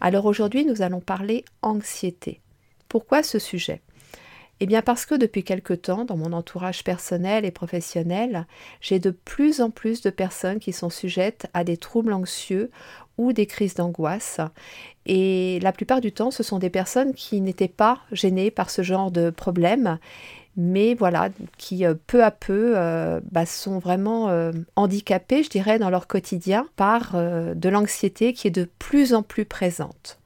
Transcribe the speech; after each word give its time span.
Alors 0.00 0.26
aujourd'hui, 0.26 0.64
nous 0.64 0.82
allons 0.82 1.00
parler 1.00 1.44
anxiété. 1.62 2.40
Pourquoi 2.88 3.22
ce 3.22 3.38
sujet? 3.38 3.80
Eh 4.60 4.66
bien 4.66 4.80
parce 4.80 5.04
que 5.04 5.14
depuis 5.14 5.44
quelque 5.44 5.74
temps, 5.74 6.04
dans 6.04 6.16
mon 6.16 6.32
entourage 6.32 6.82
personnel 6.82 7.44
et 7.44 7.50
professionnel, 7.50 8.46
j'ai 8.80 8.98
de 8.98 9.10
plus 9.10 9.60
en 9.60 9.70
plus 9.70 10.00
de 10.00 10.08
personnes 10.08 10.60
qui 10.60 10.72
sont 10.72 10.88
sujettes 10.88 11.46
à 11.52 11.62
des 11.62 11.76
troubles 11.76 12.12
anxieux 12.12 12.70
ou 13.18 13.32
des 13.32 13.46
crises 13.46 13.74
d'angoisse. 13.74 14.40
Et 15.04 15.60
la 15.60 15.72
plupart 15.72 16.00
du 16.00 16.12
temps, 16.12 16.30
ce 16.30 16.42
sont 16.42 16.58
des 16.58 16.70
personnes 16.70 17.14
qui 17.14 17.40
n'étaient 17.40 17.68
pas 17.68 18.00
gênées 18.12 18.50
par 18.50 18.70
ce 18.70 18.82
genre 18.82 19.10
de 19.10 19.30
problème 19.30 19.98
mais 20.56 20.94
voilà, 20.94 21.28
qui 21.58 21.84
euh, 21.84 21.94
peu 22.06 22.24
à 22.24 22.30
peu 22.30 22.72
euh, 22.76 23.20
bah, 23.30 23.46
sont 23.46 23.78
vraiment 23.78 24.30
euh, 24.30 24.52
handicapés, 24.74 25.42
je 25.42 25.50
dirais, 25.50 25.78
dans 25.78 25.90
leur 25.90 26.06
quotidien 26.06 26.66
par 26.76 27.14
de 27.16 27.68
l'anxiété 27.68 28.32
qui 28.32 28.48
est 28.48 28.52
de 28.52 28.68
plus 28.78 29.14
en 29.14 29.22
plus 29.22 29.44
présente. 29.44 30.18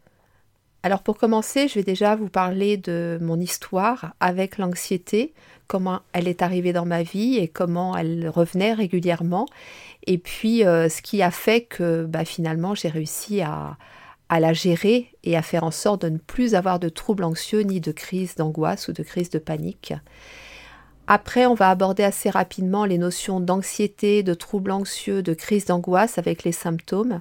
Alors 0.82 1.02
pour 1.02 1.18
commencer, 1.18 1.68
je 1.68 1.74
vais 1.74 1.82
déjà 1.82 2.16
vous 2.16 2.28
parler 2.28 2.76
de 2.76 3.18
mon 3.20 3.38
histoire 3.38 4.14
avec 4.20 4.56
l'anxiété, 4.56 5.34
comment 5.66 6.00
elle 6.12 6.26
est 6.26 6.42
arrivée 6.42 6.72
dans 6.72 6.86
ma 6.86 7.02
vie 7.02 7.36
et 7.36 7.48
comment 7.48 7.96
elle 7.96 8.28
revenait 8.28 8.72
régulièrement, 8.72 9.46
et 10.06 10.16
puis 10.16 10.60
ce 10.60 11.02
qui 11.02 11.20
a 11.20 11.30
fait 11.30 11.62
que 11.62 12.06
bah, 12.06 12.24
finalement 12.24 12.74
j'ai 12.74 12.88
réussi 12.88 13.42
à, 13.42 13.76
à 14.30 14.38
la 14.38 14.52
gérer 14.52 15.08
et 15.24 15.36
à 15.36 15.42
faire 15.42 15.64
en 15.64 15.72
sorte 15.72 16.02
de 16.02 16.08
ne 16.08 16.18
plus 16.18 16.54
avoir 16.54 16.78
de 16.78 16.88
troubles 16.88 17.24
anxieux 17.24 17.60
ni 17.60 17.80
de 17.80 17.92
crise 17.92 18.36
d'angoisse 18.36 18.86
ou 18.88 18.92
de 18.92 19.02
crise 19.02 19.28
de 19.28 19.40
panique. 19.40 19.92
Après, 21.08 21.46
on 21.46 21.54
va 21.54 21.70
aborder 21.70 22.04
assez 22.04 22.30
rapidement 22.30 22.84
les 22.84 22.96
notions 22.96 23.40
d'anxiété, 23.40 24.22
de 24.22 24.32
troubles 24.32 24.70
anxieux, 24.70 25.22
de 25.24 25.34
crise 25.34 25.64
d'angoisse 25.64 26.16
avec 26.16 26.44
les 26.44 26.52
symptômes. 26.52 27.20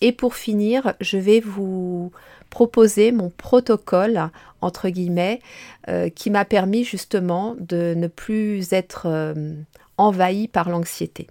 Et 0.00 0.12
pour 0.12 0.36
finir, 0.36 0.94
je 1.00 1.18
vais 1.18 1.40
vous 1.40 2.12
proposer 2.50 3.10
mon 3.10 3.30
protocole, 3.30 4.30
entre 4.60 4.88
guillemets, 4.88 5.40
euh, 5.88 6.08
qui 6.08 6.30
m'a 6.30 6.44
permis 6.44 6.84
justement 6.84 7.56
de 7.58 7.94
ne 7.96 8.06
plus 8.06 8.72
être 8.72 9.06
euh, 9.06 9.54
envahi 9.98 10.46
par 10.46 10.68
l'anxiété. 10.68 11.26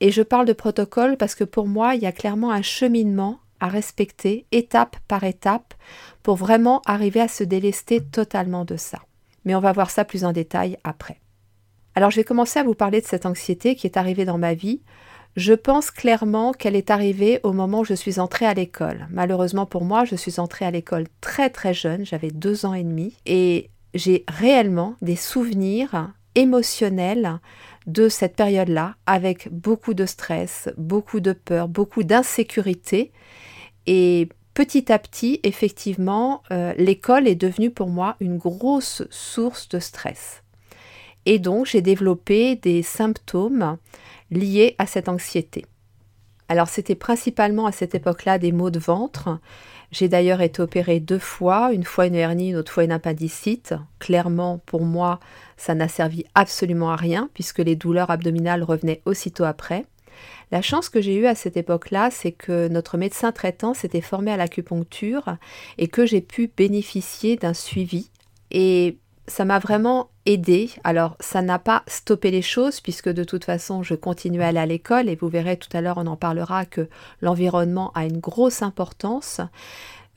Et 0.00 0.10
je 0.10 0.22
parle 0.22 0.46
de 0.46 0.52
protocole 0.52 1.16
parce 1.16 1.36
que 1.36 1.44
pour 1.44 1.68
moi, 1.68 1.94
il 1.94 2.02
y 2.02 2.06
a 2.06 2.12
clairement 2.12 2.50
un 2.50 2.62
cheminement 2.62 3.38
à 3.62 3.68
respecter 3.68 4.44
étape 4.50 4.96
par 5.06 5.24
étape 5.24 5.72
pour 6.22 6.36
vraiment 6.36 6.82
arriver 6.84 7.20
à 7.20 7.28
se 7.28 7.44
délester 7.44 8.00
totalement 8.00 8.64
de 8.64 8.76
ça. 8.76 8.98
Mais 9.44 9.54
on 9.54 9.60
va 9.60 9.72
voir 9.72 9.90
ça 9.90 10.04
plus 10.04 10.24
en 10.24 10.32
détail 10.32 10.76
après. 10.84 11.20
Alors 11.94 12.10
je 12.10 12.16
vais 12.16 12.24
commencer 12.24 12.58
à 12.58 12.64
vous 12.64 12.74
parler 12.74 13.00
de 13.00 13.06
cette 13.06 13.24
anxiété 13.24 13.76
qui 13.76 13.86
est 13.86 13.96
arrivée 13.96 14.24
dans 14.24 14.36
ma 14.36 14.54
vie. 14.54 14.82
Je 15.36 15.54
pense 15.54 15.92
clairement 15.92 16.52
qu'elle 16.52 16.74
est 16.74 16.90
arrivée 16.90 17.38
au 17.44 17.52
moment 17.52 17.80
où 17.80 17.84
je 17.84 17.94
suis 17.94 18.18
entrée 18.18 18.46
à 18.46 18.54
l'école. 18.54 19.06
Malheureusement 19.10 19.64
pour 19.64 19.84
moi, 19.84 20.04
je 20.04 20.16
suis 20.16 20.40
entrée 20.40 20.64
à 20.64 20.70
l'école 20.72 21.06
très 21.20 21.48
très 21.48 21.72
jeune, 21.72 22.04
j'avais 22.04 22.30
deux 22.30 22.66
ans 22.66 22.74
et 22.74 22.82
demi, 22.82 23.14
et 23.26 23.70
j'ai 23.94 24.24
réellement 24.26 24.96
des 25.02 25.16
souvenirs 25.16 26.12
émotionnels 26.34 27.38
de 27.86 28.08
cette 28.08 28.36
période-là, 28.36 28.96
avec 29.06 29.48
beaucoup 29.50 29.94
de 29.94 30.06
stress, 30.06 30.68
beaucoup 30.76 31.20
de 31.20 31.32
peur, 31.32 31.68
beaucoup 31.68 32.02
d'insécurité, 32.04 33.12
et 33.86 34.28
petit 34.54 34.92
à 34.92 34.98
petit, 34.98 35.40
effectivement, 35.42 36.42
euh, 36.50 36.72
l'école 36.76 37.26
est 37.26 37.34
devenue 37.34 37.70
pour 37.70 37.88
moi 37.88 38.16
une 38.20 38.38
grosse 38.38 39.02
source 39.10 39.68
de 39.68 39.78
stress. 39.78 40.42
Et 41.24 41.38
donc, 41.38 41.66
j'ai 41.66 41.82
développé 41.82 42.56
des 42.56 42.82
symptômes 42.82 43.78
liés 44.30 44.74
à 44.78 44.86
cette 44.86 45.08
anxiété. 45.08 45.64
Alors, 46.48 46.68
c'était 46.68 46.96
principalement 46.96 47.66
à 47.66 47.72
cette 47.72 47.94
époque-là 47.94 48.38
des 48.38 48.52
maux 48.52 48.70
de 48.70 48.78
ventre. 48.78 49.38
J'ai 49.90 50.08
d'ailleurs 50.08 50.40
été 50.40 50.60
opérée 50.60 51.00
deux 51.00 51.18
fois, 51.18 51.72
une 51.72 51.84
fois 51.84 52.06
une 52.06 52.14
hernie, 52.14 52.50
une 52.50 52.56
autre 52.56 52.72
fois 52.72 52.84
une 52.84 52.92
appendicite. 52.92 53.74
Clairement, 53.98 54.58
pour 54.66 54.84
moi, 54.84 55.20
ça 55.56 55.74
n'a 55.74 55.88
servi 55.88 56.24
absolument 56.34 56.90
à 56.90 56.96
rien 56.96 57.30
puisque 57.34 57.58
les 57.58 57.76
douleurs 57.76 58.10
abdominales 58.10 58.62
revenaient 58.62 59.02
aussitôt 59.04 59.44
après. 59.44 59.84
La 60.52 60.60
chance 60.60 60.90
que 60.90 61.00
j'ai 61.00 61.14
eue 61.14 61.26
à 61.26 61.34
cette 61.34 61.56
époque-là, 61.56 62.10
c'est 62.10 62.30
que 62.30 62.68
notre 62.68 62.98
médecin 62.98 63.32
traitant 63.32 63.72
s'était 63.72 64.02
formé 64.02 64.30
à 64.30 64.36
l'acupuncture 64.36 65.36
et 65.78 65.88
que 65.88 66.04
j'ai 66.04 66.20
pu 66.20 66.52
bénéficier 66.54 67.36
d'un 67.36 67.54
suivi. 67.54 68.10
Et 68.50 68.98
ça 69.26 69.46
m'a 69.46 69.58
vraiment 69.58 70.10
aidé. 70.26 70.70
Alors, 70.84 71.16
ça 71.20 71.40
n'a 71.40 71.58
pas 71.58 71.84
stoppé 71.86 72.30
les 72.30 72.42
choses 72.42 72.82
puisque 72.82 73.08
de 73.08 73.24
toute 73.24 73.46
façon, 73.46 73.82
je 73.82 73.94
continuais 73.94 74.44
à 74.44 74.48
aller 74.48 74.58
à 74.58 74.66
l'école 74.66 75.08
et 75.08 75.16
vous 75.16 75.28
verrez 75.28 75.56
tout 75.56 75.74
à 75.74 75.80
l'heure, 75.80 75.96
on 75.96 76.06
en 76.06 76.16
parlera 76.16 76.66
que 76.66 76.86
l'environnement 77.22 77.90
a 77.94 78.04
une 78.04 78.20
grosse 78.20 78.60
importance. 78.60 79.40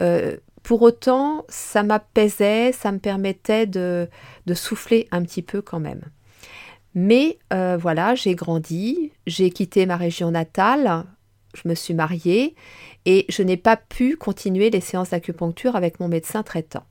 Euh, 0.02 0.36
pour 0.64 0.82
autant, 0.82 1.46
ça 1.48 1.82
m'apaisait, 1.82 2.74
ça 2.74 2.92
me 2.92 3.00
permettait 3.00 3.68
de 3.68 4.10
souffler 4.54 5.08
un 5.12 5.24
petit 5.24 5.44
peu 5.44 5.62
quand 5.62 5.80
même. 5.80 6.02
Mais 6.96 7.38
euh, 7.54 7.78
voilà, 7.78 8.16
j'ai 8.16 8.36
grandi, 8.36 9.12
j'ai 9.28 9.50
quitté 9.50 9.86
ma 9.86 9.98
région 9.98 10.32
natale, 10.32 11.04
je 11.54 11.68
me 11.68 11.76
suis 11.76 11.94
mariée 11.94 12.56
et 13.06 13.26
je 13.30 13.44
n'ai 13.44 13.58
pas 13.58 13.76
pu 13.76 14.16
continuer 14.16 14.70
les 14.70 14.82
séances 14.82 15.10
d'acupuncture 15.10 15.76
avec 15.76 16.00
mon 16.00 16.08
médecin 16.08 16.42
traitant. 16.42 16.86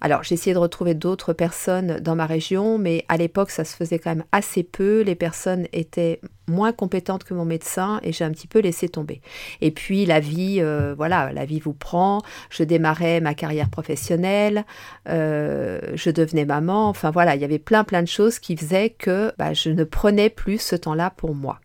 Alors 0.00 0.22
j'ai 0.22 0.34
essayé 0.34 0.54
de 0.54 0.58
retrouver 0.58 0.94
d'autres 0.94 1.32
personnes 1.32 1.98
dans 2.00 2.14
ma 2.14 2.26
région, 2.26 2.78
mais 2.78 3.04
à 3.08 3.16
l'époque 3.16 3.50
ça 3.50 3.64
se 3.64 3.74
faisait 3.74 3.98
quand 3.98 4.10
même 4.10 4.24
assez 4.32 4.62
peu. 4.62 5.00
Les 5.00 5.14
personnes 5.14 5.66
étaient 5.72 6.20
moins 6.46 6.72
compétentes 6.72 7.24
que 7.24 7.34
mon 7.34 7.44
médecin 7.44 8.00
et 8.02 8.12
j'ai 8.12 8.24
un 8.24 8.30
petit 8.30 8.46
peu 8.46 8.60
laissé 8.60 8.88
tomber. 8.88 9.20
Et 9.60 9.70
puis 9.70 10.06
la 10.06 10.20
vie, 10.20 10.58
euh, 10.60 10.94
voilà, 10.96 11.32
la 11.32 11.44
vie 11.44 11.60
vous 11.60 11.74
prend. 11.74 12.22
Je 12.50 12.62
démarrais 12.62 13.20
ma 13.20 13.34
carrière 13.34 13.70
professionnelle, 13.70 14.64
euh, 15.08 15.80
je 15.94 16.10
devenais 16.10 16.44
maman. 16.44 16.88
Enfin 16.88 17.10
voilà, 17.10 17.34
il 17.34 17.40
y 17.40 17.44
avait 17.44 17.58
plein 17.58 17.84
plein 17.84 18.02
de 18.02 18.08
choses 18.08 18.38
qui 18.38 18.56
faisaient 18.56 18.90
que 18.90 19.32
bah, 19.38 19.52
je 19.52 19.70
ne 19.70 19.84
prenais 19.84 20.30
plus 20.30 20.58
ce 20.58 20.76
temps-là 20.76 21.10
pour 21.10 21.34
moi. 21.34 21.60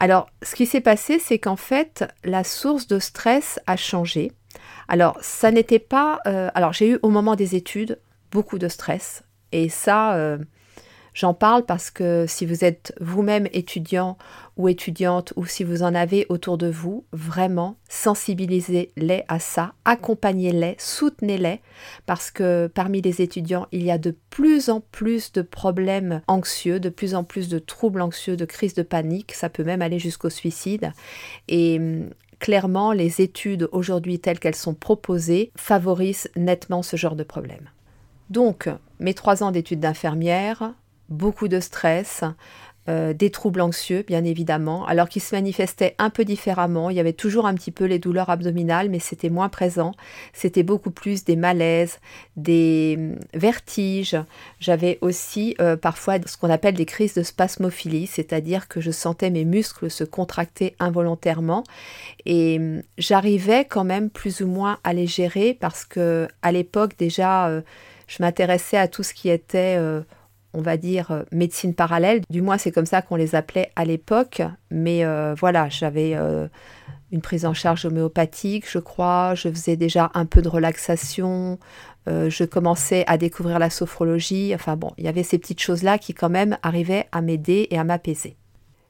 Alors, 0.00 0.28
ce 0.42 0.54
qui 0.54 0.66
s'est 0.66 0.80
passé, 0.80 1.18
c'est 1.18 1.40
qu'en 1.40 1.56
fait, 1.56 2.04
la 2.24 2.44
source 2.44 2.86
de 2.86 3.00
stress 3.00 3.58
a 3.66 3.76
changé. 3.76 4.30
Alors, 4.88 5.18
ça 5.20 5.50
n'était 5.50 5.78
pas... 5.78 6.20
Euh, 6.26 6.50
alors, 6.54 6.72
j'ai 6.72 6.90
eu 6.90 6.98
au 7.02 7.10
moment 7.10 7.36
des 7.36 7.54
études 7.54 7.98
beaucoup 8.30 8.58
de 8.58 8.68
stress. 8.68 9.22
Et 9.52 9.68
ça, 9.68 10.14
euh, 10.16 10.38
j'en 11.14 11.34
parle 11.34 11.64
parce 11.64 11.90
que 11.90 12.26
si 12.26 12.46
vous 12.46 12.64
êtes 12.64 12.94
vous-même 13.00 13.48
étudiant 13.52 14.18
ou 14.56 14.68
étudiante 14.68 15.32
ou 15.36 15.46
si 15.46 15.64
vous 15.64 15.82
en 15.82 15.94
avez 15.94 16.26
autour 16.28 16.58
de 16.58 16.68
vous, 16.68 17.04
vraiment, 17.12 17.76
sensibilisez-les 17.88 19.24
à 19.28 19.38
ça, 19.38 19.72
accompagnez-les, 19.84 20.76
soutenez-les, 20.78 21.60
parce 22.06 22.30
que 22.30 22.70
parmi 22.74 23.00
les 23.00 23.22
étudiants, 23.22 23.66
il 23.72 23.82
y 23.84 23.90
a 23.90 23.98
de 23.98 24.16
plus 24.30 24.68
en 24.68 24.80
plus 24.80 25.32
de 25.32 25.42
problèmes 25.42 26.22
anxieux, 26.26 26.80
de 26.80 26.88
plus 26.88 27.14
en 27.14 27.24
plus 27.24 27.48
de 27.48 27.58
troubles 27.58 28.00
anxieux, 28.00 28.36
de 28.36 28.44
crises 28.44 28.74
de 28.74 28.82
panique, 28.82 29.32
ça 29.32 29.48
peut 29.48 29.64
même 29.64 29.82
aller 29.82 29.98
jusqu'au 29.98 30.30
suicide. 30.30 30.92
Et 31.48 31.80
clairement, 32.38 32.92
les 32.92 33.20
études 33.20 33.68
aujourd'hui 33.72 34.18
telles 34.18 34.38
qu'elles 34.38 34.54
sont 34.54 34.74
proposées 34.74 35.50
favorisent 35.56 36.30
nettement 36.36 36.82
ce 36.82 36.96
genre 36.96 37.16
de 37.16 37.24
problème. 37.24 37.70
Donc, 38.30 38.68
mes 39.00 39.14
trois 39.14 39.42
ans 39.42 39.50
d'études 39.50 39.80
d'infirmière, 39.80 40.74
beaucoup 41.08 41.48
de 41.48 41.60
stress, 41.60 42.24
euh, 42.88 43.12
des 43.12 43.28
troubles 43.28 43.60
anxieux, 43.60 44.02
bien 44.06 44.24
évidemment, 44.24 44.86
alors 44.86 45.10
qu'ils 45.10 45.20
se 45.20 45.34
manifestaient 45.34 45.94
un 45.98 46.08
peu 46.08 46.24
différemment. 46.24 46.88
Il 46.88 46.96
y 46.96 47.00
avait 47.00 47.12
toujours 47.12 47.46
un 47.46 47.52
petit 47.54 47.70
peu 47.70 47.84
les 47.84 47.98
douleurs 47.98 48.30
abdominales, 48.30 48.88
mais 48.88 48.98
c'était 48.98 49.28
moins 49.28 49.50
présent. 49.50 49.92
C'était 50.32 50.62
beaucoup 50.62 50.90
plus 50.90 51.22
des 51.24 51.36
malaises, 51.36 51.98
des 52.36 52.94
hum, 52.96 53.16
vertiges. 53.34 54.16
J'avais 54.58 54.96
aussi 55.02 55.54
euh, 55.60 55.76
parfois 55.76 56.14
ce 56.24 56.38
qu'on 56.38 56.48
appelle 56.48 56.76
des 56.76 56.86
crises 56.86 57.12
de 57.12 57.22
spasmophilie, 57.22 58.06
c'est-à-dire 58.06 58.68
que 58.68 58.80
je 58.80 58.90
sentais 58.90 59.28
mes 59.28 59.44
muscles 59.44 59.90
se 59.90 60.04
contracter 60.04 60.74
involontairement. 60.78 61.64
Et 62.24 62.56
hum, 62.58 62.82
j'arrivais 62.96 63.66
quand 63.66 63.84
même 63.84 64.08
plus 64.08 64.40
ou 64.40 64.46
moins 64.46 64.78
à 64.82 64.94
les 64.94 65.06
gérer 65.06 65.52
parce 65.52 65.84
que 65.84 66.26
à 66.40 66.52
l'époque 66.52 66.92
déjà, 66.96 67.48
euh, 67.48 67.60
je 68.06 68.22
m'intéressais 68.22 68.78
à 68.78 68.88
tout 68.88 69.02
ce 69.02 69.12
qui 69.12 69.28
était 69.28 69.76
on 70.58 70.62
va 70.62 70.76
dire, 70.76 71.12
euh, 71.12 71.22
médecine 71.30 71.72
parallèle. 71.72 72.22
Du 72.28 72.42
moins, 72.42 72.58
c'est 72.58 72.72
comme 72.72 72.84
ça 72.84 73.00
qu'on 73.00 73.14
les 73.14 73.36
appelait 73.36 73.70
à 73.76 73.84
l'époque. 73.84 74.42
Mais 74.72 75.04
euh, 75.04 75.34
voilà, 75.38 75.68
j'avais 75.68 76.14
euh, 76.16 76.48
une 77.12 77.20
prise 77.20 77.46
en 77.46 77.54
charge 77.54 77.84
homéopathique, 77.84 78.68
je 78.68 78.80
crois. 78.80 79.34
Je 79.36 79.48
faisais 79.48 79.76
déjà 79.76 80.10
un 80.14 80.26
peu 80.26 80.42
de 80.42 80.48
relaxation. 80.48 81.58
Je 82.06 82.44
commençais 82.44 83.04
à 83.06 83.18
découvrir 83.18 83.58
la 83.58 83.68
sophrologie. 83.68 84.52
Enfin 84.54 84.76
bon, 84.76 84.92
il 84.96 85.04
y 85.04 85.08
avait 85.08 85.22
ces 85.22 85.36
petites 85.36 85.60
choses-là 85.60 85.98
qui 85.98 86.14
quand 86.14 86.30
même 86.30 86.56
arrivaient 86.62 87.06
à 87.12 87.20
m'aider 87.20 87.68
et 87.70 87.78
à 87.78 87.84
m'apaiser. 87.84 88.38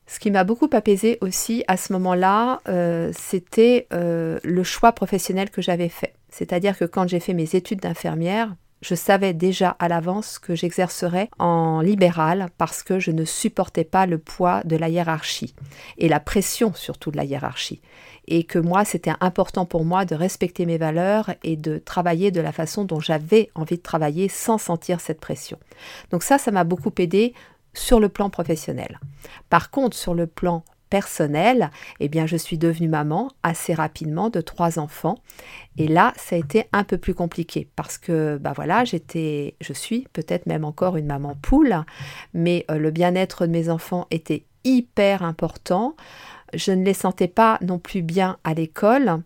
Ce 0.07 0.21
qui 0.21 0.31
m'a 0.31 0.45
beaucoup 0.45 0.71
apaisé 0.73 1.19
aussi 1.21 1.65
à 1.67 1.77
ce 1.77 1.93
moment-là, 1.95 2.61
c'était 3.13 3.89
le 3.91 4.63
choix 4.63 4.93
professionnel 4.93 5.51
que 5.51 5.61
j'avais 5.61 5.89
fait. 5.89 6.15
C'est-à-dire 6.31 6.79
que 6.79 6.85
quand 6.85 7.09
j'ai 7.09 7.19
fait 7.19 7.35
mes 7.35 7.57
études 7.57 7.81
d'infirmière, 7.81 8.55
je 8.81 8.95
savais 8.95 9.33
déjà 9.33 9.71
à 9.79 9.89
l'avance 9.89 10.39
que 10.39 10.55
j'exercerais 10.55 11.29
en 11.39 11.81
libéral 11.81 12.49
parce 12.59 12.83
que 12.83 12.99
je 12.99 13.11
ne 13.11 13.25
supportais 13.25 13.85
pas 13.85 14.07
le 14.07 14.19
poids 14.19 14.63
de 14.65 14.77
la 14.77 14.89
hiérarchie 14.89 15.55
et 15.99 16.09
la 16.09 16.21
pression 16.21 16.73
surtout 16.75 17.11
de 17.11 17.17
la 17.17 17.25
hiérarchie. 17.25 17.81
Et 18.31 18.45
que 18.45 18.59
moi, 18.59 18.85
c'était 18.85 19.15
important 19.21 19.65
pour 19.65 19.85
moi 19.85 20.05
de 20.05 20.15
respecter 20.15 20.67
mes 20.67 20.77
valeurs 20.77 21.31
et 21.43 21.57
de 21.57 21.79
travailler 21.79 22.31
de 22.31 22.43
la 22.43 22.53
façon 22.53 22.85
dont 22.85 23.01
j'avais 23.01 23.51
envie 23.55 23.79
de 23.79 23.83
travailler 23.83 24.29
sans 24.29 24.59
sentir 24.59 25.01
cette 25.01 25.21
pression. 25.21 25.59
Donc 26.11 26.23
ça, 26.23 26.37
ça 26.39 26.51
m'a 26.51 26.65
beaucoup 26.65 26.93
aidé 26.99 27.33
sur 27.73 28.01
le 28.01 28.09
plan 28.09 28.29
professionnel. 28.29 29.01
Par 29.49 29.71
contre, 29.71 29.97
sur 29.97 30.15
le 30.15 30.27
plan 30.27 30.63
personnel, 30.89 31.71
eh 32.01 32.09
bien, 32.09 32.27
je 32.27 32.37
suis 32.37 32.59
devenue 32.59 32.89
maman 32.89 33.31
assez 33.43 33.75
rapidement 33.75 34.31
de 34.31 34.41
trois 34.41 34.79
enfants. 34.79 35.19
Et 35.77 35.89
là, 35.89 36.13
ça 36.17 36.37
a 36.37 36.39
été 36.39 36.65
un 36.73 36.85
peu 36.85 36.99
plus 36.99 37.15
compliqué 37.15 37.69
parce 37.77 37.99
que, 37.99 38.39
bah 38.39 38.53
voilà, 38.55 38.85
j'étais, 38.85 39.55
je 39.61 39.73
suis 39.73 40.07
peut-être 40.13 40.47
même 40.47 40.65
encore 40.65 40.97
une 40.97 41.07
maman 41.07 41.37
poule, 41.41 41.85
mais 42.35 42.65
euh, 42.71 42.79
le 42.79 42.91
bien-être 42.91 43.47
de 43.47 43.53
mes 43.53 43.69
enfants 43.69 44.07
était 44.11 44.45
hyper 44.65 45.23
important. 45.23 45.97
Je 46.55 46.73
ne 46.73 46.85
les 46.85 46.95
sentais 46.95 47.29
pas 47.29 47.59
non 47.61 47.79
plus 47.79 48.03
bien 48.03 48.39
à 48.43 48.55
l'école 48.55 49.23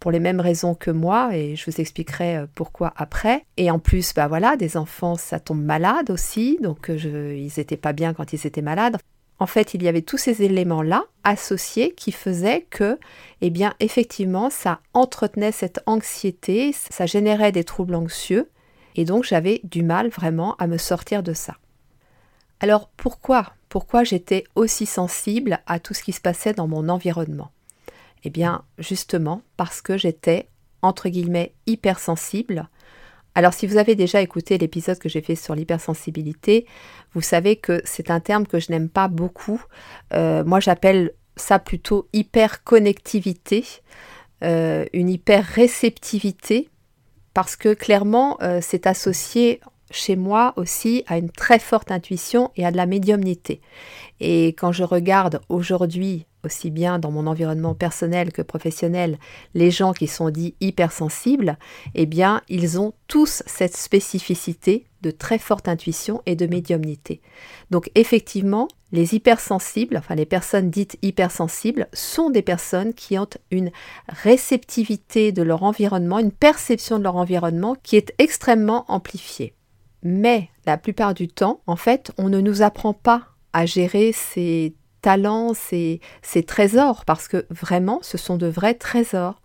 pour 0.00 0.10
les 0.10 0.20
mêmes 0.20 0.40
raisons 0.40 0.74
que 0.74 0.90
moi, 0.90 1.30
et 1.34 1.56
je 1.56 1.70
vous 1.70 1.80
expliquerai 1.80 2.36
euh, 2.36 2.46
pourquoi 2.54 2.92
après. 2.96 3.44
Et 3.56 3.70
en 3.70 3.78
plus, 3.78 4.14
bah 4.14 4.28
voilà, 4.28 4.56
des 4.56 4.76
enfants, 4.76 5.16
ça 5.16 5.40
tombe 5.40 5.62
malade 5.62 6.10
aussi, 6.10 6.58
donc 6.62 6.90
euh, 6.90 6.96
je, 6.96 7.34
ils 7.34 7.52
n'étaient 7.56 7.76
pas 7.76 7.92
bien 7.92 8.14
quand 8.14 8.32
ils 8.32 8.46
étaient 8.46 8.62
malades. 8.62 8.98
En 9.40 9.46
fait, 9.46 9.74
il 9.74 9.82
y 9.82 9.88
avait 9.88 10.02
tous 10.02 10.18
ces 10.18 10.42
éléments-là 10.42 11.04
associés 11.22 11.92
qui 11.94 12.10
faisaient 12.10 12.66
que, 12.70 12.98
eh 13.40 13.50
bien, 13.50 13.74
effectivement, 13.78 14.50
ça 14.50 14.80
entretenait 14.94 15.52
cette 15.52 15.80
anxiété, 15.86 16.72
ça 16.72 17.06
générait 17.06 17.52
des 17.52 17.64
troubles 17.64 17.94
anxieux, 17.94 18.50
et 18.96 19.04
donc 19.04 19.24
j'avais 19.24 19.60
du 19.62 19.84
mal 19.84 20.08
vraiment 20.08 20.56
à 20.56 20.66
me 20.66 20.76
sortir 20.76 21.22
de 21.22 21.32
ça. 21.32 21.56
Alors 22.60 22.88
pourquoi 22.96 23.52
Pourquoi 23.68 24.02
j'étais 24.02 24.42
aussi 24.56 24.86
sensible 24.86 25.60
à 25.66 25.78
tout 25.78 25.94
ce 25.94 26.02
qui 26.02 26.12
se 26.12 26.20
passait 26.20 26.52
dans 26.52 26.66
mon 26.66 26.88
environnement? 26.88 27.52
Eh 28.24 28.30
bien, 28.30 28.64
justement 28.78 29.42
parce 29.56 29.80
que 29.80 29.96
j'étais, 29.96 30.48
entre 30.82 31.08
guillemets, 31.08 31.52
hypersensible 31.66 32.68
alors 33.38 33.54
si 33.54 33.68
vous 33.68 33.76
avez 33.76 33.94
déjà 33.94 34.20
écouté 34.20 34.58
l'épisode 34.58 34.98
que 34.98 35.08
j'ai 35.08 35.20
fait 35.20 35.36
sur 35.36 35.54
l'hypersensibilité, 35.54 36.66
vous 37.14 37.20
savez 37.20 37.54
que 37.54 37.80
c'est 37.84 38.10
un 38.10 38.18
terme 38.18 38.48
que 38.48 38.58
je 38.58 38.72
n'aime 38.72 38.88
pas 38.88 39.06
beaucoup. 39.06 39.62
Euh, 40.12 40.42
moi 40.42 40.58
j'appelle 40.58 41.12
ça 41.36 41.60
plutôt 41.60 42.08
hyperconnectivité, 42.12 43.64
euh, 44.42 44.86
une 44.92 45.08
hyper-réceptivité, 45.08 46.68
parce 47.32 47.54
que 47.54 47.74
clairement 47.74 48.38
euh, 48.42 48.58
c'est 48.60 48.88
associé 48.88 49.60
chez 49.90 50.16
moi 50.16 50.52
aussi 50.56 51.04
à 51.06 51.18
une 51.18 51.30
très 51.30 51.58
forte 51.58 51.90
intuition 51.90 52.50
et 52.56 52.64
à 52.66 52.70
de 52.70 52.76
la 52.76 52.86
médiumnité. 52.86 53.60
Et 54.20 54.48
quand 54.48 54.72
je 54.72 54.84
regarde 54.84 55.40
aujourd'hui 55.48 56.26
aussi 56.44 56.70
bien 56.70 56.98
dans 56.98 57.10
mon 57.10 57.26
environnement 57.26 57.74
personnel 57.74 58.32
que 58.32 58.42
professionnel, 58.42 59.18
les 59.54 59.70
gens 59.70 59.92
qui 59.92 60.06
sont 60.06 60.30
dits 60.30 60.54
hypersensibles, 60.60 61.58
eh 61.94 62.06
bien, 62.06 62.42
ils 62.48 62.78
ont 62.80 62.92
tous 63.08 63.42
cette 63.46 63.76
spécificité 63.76 64.86
de 65.02 65.10
très 65.10 65.38
forte 65.38 65.68
intuition 65.68 66.22
et 66.26 66.36
de 66.36 66.46
médiumnité. 66.46 67.20
Donc 67.70 67.90
effectivement, 67.94 68.68
les 68.90 69.14
hypersensibles, 69.14 69.96
enfin 69.96 70.14
les 70.14 70.26
personnes 70.26 70.70
dites 70.70 70.96
hypersensibles, 71.02 71.88
sont 71.92 72.30
des 72.30 72.42
personnes 72.42 72.94
qui 72.94 73.18
ont 73.18 73.28
une 73.50 73.70
réceptivité 74.08 75.30
de 75.30 75.42
leur 75.42 75.62
environnement, 75.62 76.18
une 76.18 76.32
perception 76.32 76.98
de 76.98 77.04
leur 77.04 77.16
environnement 77.16 77.76
qui 77.82 77.96
est 77.96 78.12
extrêmement 78.18 78.84
amplifiée. 78.88 79.54
Mais 80.02 80.48
la 80.66 80.76
plupart 80.76 81.14
du 81.14 81.28
temps, 81.28 81.60
en 81.66 81.76
fait, 81.76 82.12
on 82.18 82.28
ne 82.28 82.40
nous 82.40 82.62
apprend 82.62 82.92
pas 82.92 83.28
à 83.52 83.66
gérer 83.66 84.12
ces 84.12 84.74
talents, 85.00 85.54
ces, 85.54 86.00
trésors, 86.46 87.04
parce 87.04 87.28
que 87.28 87.46
vraiment, 87.50 88.00
ce 88.02 88.18
sont 88.18 88.36
de 88.36 88.46
vrais 88.46 88.74
trésors. 88.74 89.40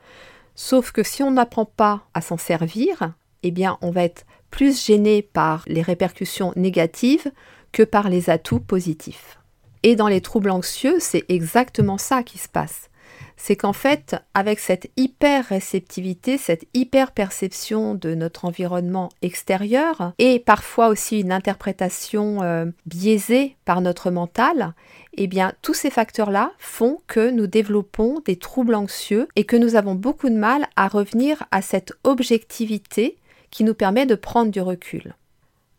Sauf 0.56 0.92
que 0.92 1.04
si 1.04 1.24
on 1.24 1.32
n'apprend 1.32 1.66
pas 1.66 2.04
à 2.14 2.22
s'en 2.22 2.38
servir, 2.38 3.14
eh 3.44 3.52
bien, 3.52 3.78
on 3.82 3.92
va 3.92 4.04
être 4.04 4.26
plus 4.52 4.86
gêné 4.86 5.22
par 5.22 5.64
les 5.68 5.82
répercussions 5.82 6.54
négatives 6.56 7.32
que 7.72 7.84
par 7.84 8.10
les 8.10 8.30
atouts 8.30 8.60
positifs. 8.60 9.40
Et 9.82 9.96
dans 9.96 10.08
les 10.08 10.22
troubles 10.22 10.52
anxieux, 10.52 10.98
c'est 11.00 11.26
exactement 11.28 11.98
ça 11.98 12.24
qui 12.24 12.38
se 12.38 12.48
passe 12.48 12.90
c'est 13.38 13.56
qu'en 13.56 13.74
fait, 13.74 14.16
avec 14.34 14.60
cette 14.60 14.90
hyper 14.98 15.46
réceptivité, 15.46 16.38
cette 16.38 16.66
hyper 16.74 17.12
perception 17.12 17.96
de 17.96 18.16
notre 18.16 18.46
environnement 18.46 19.10
extérieur, 19.22 20.14
et 20.20 20.40
parfois 20.40 20.88
aussi 20.88 21.20
une 21.20 21.32
interprétation 21.32 22.42
euh, 22.44 22.66
biaisée 22.86 23.56
par 23.66 23.82
notre 23.82 24.12
mental, 24.12 24.74
eh 25.16 25.28
bien, 25.28 25.54
tous 25.62 25.74
ces 25.74 25.90
facteurs-là 25.90 26.52
font 26.58 27.00
que 27.08 27.30
nous 27.30 27.48
développons 27.48 28.22
des 28.26 28.36
troubles 28.36 28.76
anxieux 28.76 29.28
et 29.36 29.44
que 29.44 29.58
nous 29.58 29.76
avons 29.76 29.96
beaucoup 29.96 30.30
de 30.30 30.38
mal 30.38 30.68
à 30.76 30.88
revenir 30.88 31.44
à 31.52 31.62
cette 31.62 31.94
objectivité 32.04 33.18
qui 33.52 33.64
nous 33.64 33.76
permet 33.76 34.06
de 34.06 34.16
prendre 34.16 34.52
du 34.52 34.62
recul. 34.62 35.16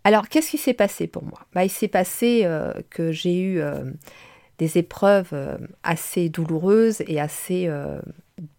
Alors, 0.05 0.29
qu'est-ce 0.29 0.51
qui 0.51 0.59
s'est 0.59 0.75
passé 0.75 1.07
pour 1.07 1.25
moi? 1.25 1.41
Bah, 1.55 1.65
Il 1.65 1.71
s'est 1.71 1.89
passé 1.89 2.43
euh, 2.45 2.73
que 2.91 3.11
j'ai 3.11 3.41
eu 3.41 3.61
euh, 3.61 3.85
des 4.59 4.79
épreuves 4.79 5.31
euh, 5.33 5.57
assez 5.83 6.29
douloureuses 6.29 7.03
et 7.07 7.21
assez 7.21 7.67
euh, 7.67 8.01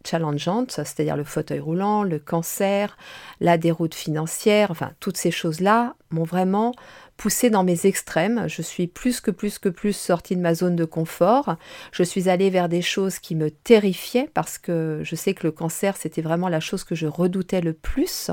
challengeantes, 0.06 0.72
c'est-à-dire 0.72 1.18
le 1.18 1.24
fauteuil 1.24 1.60
roulant, 1.60 2.04
le 2.04 2.20
cancer, 2.20 2.98
la 3.40 3.58
déroute 3.58 3.96
financière, 3.96 4.72
enfin 4.72 4.92
toutes 5.00 5.18
ces 5.18 5.32
choses-là 5.32 5.96
m'ont 6.12 6.24
vraiment 6.24 6.74
poussé 7.18 7.50
dans 7.50 7.64
mes 7.64 7.86
extrêmes. 7.86 8.48
Je 8.48 8.62
suis 8.62 8.88
plus 8.88 9.22
que 9.22 9.32
plus 9.32 9.60
que 9.60 9.70
plus 9.70 9.94
sortie 9.94 10.36
de 10.36 10.42
ma 10.42 10.54
zone 10.54 10.76
de 10.76 10.86
confort. 10.86 11.56
Je 11.92 12.04
suis 12.04 12.30
allée 12.30 12.50
vers 12.50 12.70
des 12.70 12.82
choses 12.82 13.20
qui 13.20 13.36
me 13.36 13.52
terrifiaient 13.52 14.30
parce 14.34 14.58
que 14.58 15.00
je 15.04 15.16
sais 15.16 15.34
que 15.34 15.48
le 15.48 15.52
cancer, 15.52 15.96
c'était 15.98 16.22
vraiment 16.22 16.50
la 16.50 16.60
chose 16.60 16.84
que 16.84 16.96
je 16.96 17.08
redoutais 17.08 17.62
le 17.62 17.74
plus. 17.74 18.32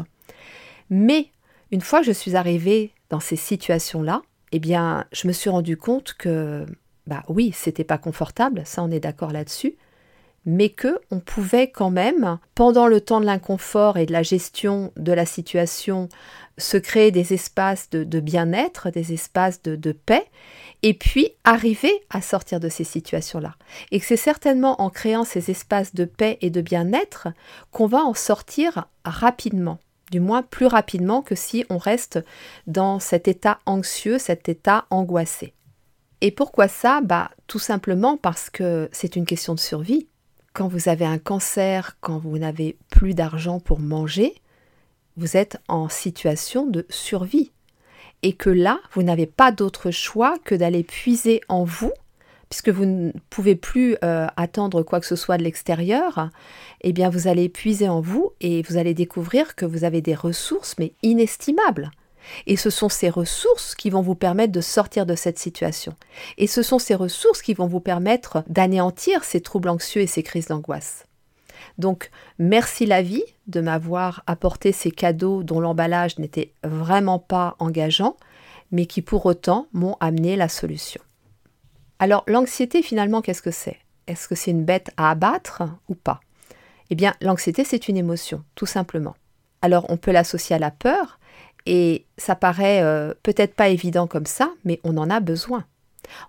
Mais 0.91 1.29
une 1.71 1.81
fois 1.81 2.01
que 2.01 2.07
je 2.07 2.13
suis 2.13 2.37
arrivée 2.37 2.93
dans 3.09 3.21
ces 3.21 3.37
situations-là, 3.37 4.23
eh 4.53 4.59
bien, 4.59 5.07
je 5.13 5.27
me 5.27 5.33
suis 5.33 5.49
rendu 5.49 5.77
compte 5.77 6.15
que 6.15 6.67
bah 7.07 7.25
oui, 7.29 7.53
c'était 7.55 7.85
pas 7.85 7.99
confortable, 7.99 8.63
ça 8.65 8.83
on 8.83 8.91
est 8.91 9.01
d'accord 9.01 9.33
là-dessus, 9.33 9.77
mais 10.45 10.71
que 10.71 11.01
on 11.11 11.21
pouvait 11.21 11.71
quand 11.71 11.91
même, 11.91 12.39
pendant 12.55 12.87
le 12.87 13.01
temps 13.01 13.21
de 13.21 13.27
l'inconfort 13.27 13.97
et 13.97 14.07
de 14.07 14.13
la 14.13 14.23
gestion 14.23 14.93
de 14.97 15.13
la 15.13 15.27
situation, 15.27 16.09
se 16.59 16.77
créer 16.77 17.11
des 17.11 17.33
espaces 17.33 17.91
de, 17.91 18.21
bien-être, 18.21 18.91
des 18.91 19.13
espaces 19.13 19.63
de, 19.63 19.77
de, 19.77 19.93
paix, 19.93 20.27
et 20.83 20.95
puis 20.95 21.31
arriver 21.45 21.93
à 22.11 22.21
sortir 22.21 22.61
de 22.61 22.69
ces 22.69 22.85
situations-là. 22.85 23.55
Et 23.91 24.01
que 24.01 24.07
c'est 24.07 24.17
certainement 24.17 24.81
en 24.83 24.91
créant 24.91 25.25
ces 25.25 25.51
espaces 25.51 25.95
de 25.95 26.05
paix 26.05 26.39
et 26.41 26.51
de 26.51 26.61
bien-être 26.61 27.29
qu'on 27.71 27.87
va 27.87 28.05
en 28.05 28.15
sortir 28.15 28.87
rapidement, 29.05 29.79
du 30.11 30.21
moins 30.21 30.43
plus 30.43 30.67
rapidement 30.67 31.23
que 31.23 31.35
si 31.35 31.65
on 31.71 31.79
reste 31.79 32.19
dans 32.67 32.99
cet 32.99 33.29
état 33.29 33.61
anxieux, 33.65 34.19
cet 34.19 34.49
état 34.49 34.87
angoissé. 34.91 35.55
Et 36.25 36.31
pourquoi 36.31 36.69
ça? 36.69 37.01
Bah 37.03 37.33
tout 37.49 37.59
simplement 37.59 38.17
parce 38.17 38.49
que 38.49 38.89
c'est 38.93 39.17
une 39.17 39.27
question 39.27 39.57
de 39.57 39.61
survie. 39.61 40.07
Quand 40.53 40.69
vous 40.69 40.89
avez 40.89 41.05
un 41.05 41.19
cancer, 41.19 41.97
quand 42.01 42.19
vous 42.19 42.39
n'avez 42.39 42.77
plus 42.91 43.13
d'argent 43.13 43.59
pour 43.59 43.81
manger, 43.81 44.37
vous 45.17 45.37
êtes 45.37 45.59
en 45.67 45.89
situation 45.89 46.65
de 46.65 46.87
survie. 46.91 47.51
Et 48.23 48.35
que 48.35 48.51
là, 48.51 48.79
vous 48.93 49.03
n'avez 49.03 49.27
pas 49.27 49.51
d'autre 49.51 49.91
choix 49.91 50.37
que 50.45 50.55
d'aller 50.55 50.85
puiser 50.85 51.41
en 51.49 51.65
vous, 51.65 51.93
puisque 52.49 52.69
vous 52.69 52.85
ne 52.85 53.11
pouvez 53.29 53.57
plus 53.57 53.97
euh, 54.05 54.29
attendre 54.37 54.85
quoi 54.85 55.01
que 55.01 55.07
ce 55.07 55.17
soit 55.17 55.39
de 55.39 55.43
l'extérieur, 55.43 56.31
eh 56.83 56.93
bien 56.93 57.11
vous 57.11 57.27
allez 57.27 57.49
puiser 57.49 57.89
en 57.89 58.01
vous 58.01 58.31
et 58.41 58.63
vous 58.63 58.77
allez 58.77 58.95
découvrir 58.95 59.57
que 59.57 59.67
vous 59.67 59.83
avez 59.83 60.03
des 60.03 60.15
ressources, 60.15 60.77
mais 60.79 60.93
inestimables. 61.03 61.91
Et 62.47 62.57
ce 62.57 62.71
sont 62.71 62.89
ces 62.89 63.11
ressources 63.11 63.75
qui 63.75 63.91
vont 63.91 64.03
vous 64.03 64.15
permettre 64.15 64.53
de 64.53 64.61
sortir 64.61 65.07
de 65.07 65.15
cette 65.15 65.39
situation. 65.39 65.95
Et 66.39 66.47
ce 66.47 66.63
sont 66.63 66.79
ces 66.79 66.95
ressources 66.95 67.43
qui 67.43 67.55
vont 67.55 67.67
vous 67.67 67.81
permettre 67.81 68.45
d'anéantir 68.49 69.25
ces 69.25 69.41
troubles 69.41 69.69
anxieux 69.69 70.03
et 70.03 70.07
ces 70.07 70.23
crises 70.23 70.49
d'angoisse. 70.49 71.07
Donc, 71.79 72.11
merci 72.39 72.87
la 72.87 73.03
vie 73.03 73.25
de 73.47 73.61
m'avoir 73.61 74.23
apporté 74.27 74.73
ces 74.73 74.91
cadeaux 74.91 75.43
dont 75.43 75.61
l'emballage 75.61 76.19
n'était 76.19 76.53
vraiment 76.63 77.19
pas 77.19 77.57
engageant, 77.59 78.17
mais 78.71 78.87
qui 78.87 79.03
pour 79.03 79.27
autant 79.27 79.67
m'ont 79.73 79.97
amené 80.01 80.37
la 80.37 80.49
solution. 80.49 81.01
Alors, 81.99 82.25
l'anxiété, 82.27 82.83
finalement, 82.83 83.23
qu'est-ce 83.23 83.43
que 83.43 83.51
c'est? 83.51 83.79
Est-ce 84.07 84.27
que 84.29 84.35
c'est 84.35 84.51
une 84.51 84.65
bête 84.65 84.91
à 84.97 85.11
abattre 85.11 85.63
ou 85.89 85.95
pas? 85.95 86.21
Eh 86.91 86.95
bien, 86.95 87.15
l'anxiété, 87.21 87.65
c'est 87.65 87.89
une 87.89 87.97
émotion, 87.97 88.43
tout 88.55 88.67
simplement. 88.67 89.15
Alors, 89.63 89.87
on 89.89 89.97
peut 89.97 90.11
l'associer 90.11 90.57
à 90.57 90.59
la 90.59 90.73
peur, 90.73 91.21
et 91.67 92.05
ça 92.19 92.35
paraît 92.35 92.83
euh, 92.83 93.15
peut-être 93.23 93.55
pas 93.55 93.69
évident 93.69 94.07
comme 94.07 94.27
ça, 94.27 94.51
mais 94.65 94.81
on 94.85 94.97
en 94.97 95.11
a 95.11 95.21
besoin. 95.21 95.65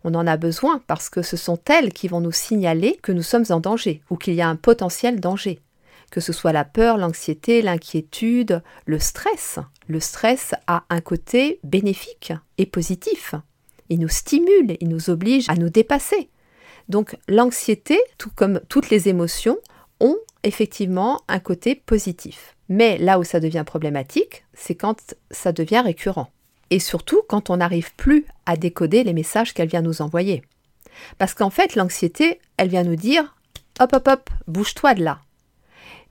On 0.04 0.14
en 0.16 0.28
a 0.28 0.38
besoin 0.38 0.82
parce 0.88 1.10
que 1.10 1.22
ce 1.22 1.38
sont 1.38 1.60
elles 1.66 1.94
qui 1.94 2.08
vont 2.08 2.22
nous 2.22 2.32
signaler 2.32 3.00
que 3.02 3.12
nous 3.12 3.24
sommes 3.24 3.46
en 3.50 3.60
danger 3.60 4.02
ou 4.10 4.18
qu'il 4.18 4.36
y 4.36 4.42
a 4.42 4.48
un 4.48 4.56
potentiel 4.56 5.20
danger. 5.20 5.60
Que 6.12 6.22
ce 6.22 6.32
soit 6.32 6.54
la 6.54 6.64
peur, 6.64 6.98
l'anxiété, 6.98 7.62
l'inquiétude, 7.62 8.62
le 8.86 9.00
stress. 9.00 9.60
Le 9.88 10.00
stress 10.00 10.54
a 10.68 10.84
un 10.90 11.02
côté 11.02 11.60
bénéfique 11.64 12.34
et 12.58 12.68
positif. 12.68 13.34
Il 13.90 14.00
nous 14.00 14.10
stimule, 14.10 14.78
il 14.80 14.90
nous 14.90 15.10
oblige 15.10 15.50
à 15.50 15.56
nous 15.56 15.70
dépasser. 15.70 16.30
Donc 16.88 17.18
l'anxiété, 17.28 18.00
tout 18.18 18.32
comme 18.36 18.62
toutes 18.70 18.90
les 18.90 19.10
émotions, 19.10 19.58
ont 20.00 20.18
effectivement 20.44 21.22
un 21.28 21.40
côté 21.40 21.76
positif. 21.76 22.53
Mais 22.70 22.98
là 22.98 23.20
où 23.20 23.24
ça 23.24 23.40
devient 23.40 23.64
problématique, 23.66 24.46
c'est 24.54 24.76
quand 24.76 25.16
ça 25.32 25.52
devient 25.52 25.82
récurrent. 25.82 26.30
Et 26.70 26.80
surtout 26.80 27.22
quand 27.28 27.50
on 27.50 27.58
n'arrive 27.58 27.94
plus 27.96 28.26
à 28.46 28.58
décoder 28.58 29.04
les 29.04 29.14
messages 29.14 29.54
qu'elle 29.54 29.68
vient 29.68 29.82
nous 29.82 30.02
envoyer. 30.02 30.44
Parce 31.18 31.34
qu'en 31.34 31.50
fait, 31.50 31.76
l'anxiété, 31.76 32.40
elle 32.58 32.70
vient 32.70 32.84
nous 32.84 32.96
dire 32.96 33.36
hop, 33.80 33.94
hop, 33.94 34.08
hop, 34.08 34.30
bouge-toi 34.48 34.94
de 34.94 35.04
là. 35.04 35.20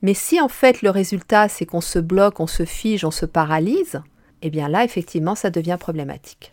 Mais 0.02 0.14
si 0.14 0.40
en 0.40 0.48
fait 0.48 0.82
le 0.82 0.90
résultat, 0.90 1.48
c'est 1.48 1.66
qu'on 1.66 1.80
se 1.80 1.98
bloque, 1.98 2.40
on 2.40 2.46
se 2.46 2.64
fige, 2.64 3.04
on 3.04 3.10
se 3.10 3.26
paralyse, 3.26 4.02
eh 4.42 4.50
bien 4.50 4.68
là, 4.68 4.84
effectivement, 4.84 5.34
ça 5.34 5.50
devient 5.50 5.76
problématique. 5.78 6.52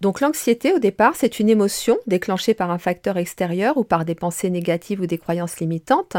Donc 0.00 0.20
l'anxiété, 0.20 0.72
au 0.72 0.78
départ, 0.78 1.14
c'est 1.16 1.40
une 1.40 1.48
émotion 1.48 1.98
déclenchée 2.06 2.54
par 2.54 2.70
un 2.70 2.78
facteur 2.78 3.16
extérieur 3.16 3.76
ou 3.78 3.84
par 3.84 4.04
des 4.04 4.14
pensées 4.14 4.50
négatives 4.50 5.00
ou 5.00 5.06
des 5.06 5.18
croyances 5.18 5.58
limitantes. 5.58 6.16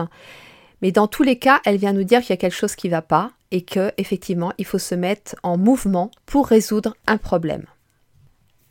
Mais 0.81 0.91
dans 0.91 1.07
tous 1.07 1.23
les 1.23 1.37
cas, 1.37 1.59
elle 1.65 1.77
vient 1.77 1.93
nous 1.93 2.03
dire 2.03 2.21
qu'il 2.21 2.31
y 2.31 2.33
a 2.33 2.37
quelque 2.37 2.55
chose 2.55 2.75
qui 2.75 2.87
ne 2.87 2.91
va 2.91 3.01
pas 3.01 3.31
et 3.51 3.61
que 3.61 3.91
effectivement, 3.97 4.53
il 4.57 4.65
faut 4.65 4.79
se 4.79 4.95
mettre 4.95 5.35
en 5.43 5.57
mouvement 5.57 6.11
pour 6.25 6.47
résoudre 6.47 6.95
un 7.07 7.17
problème. 7.17 7.65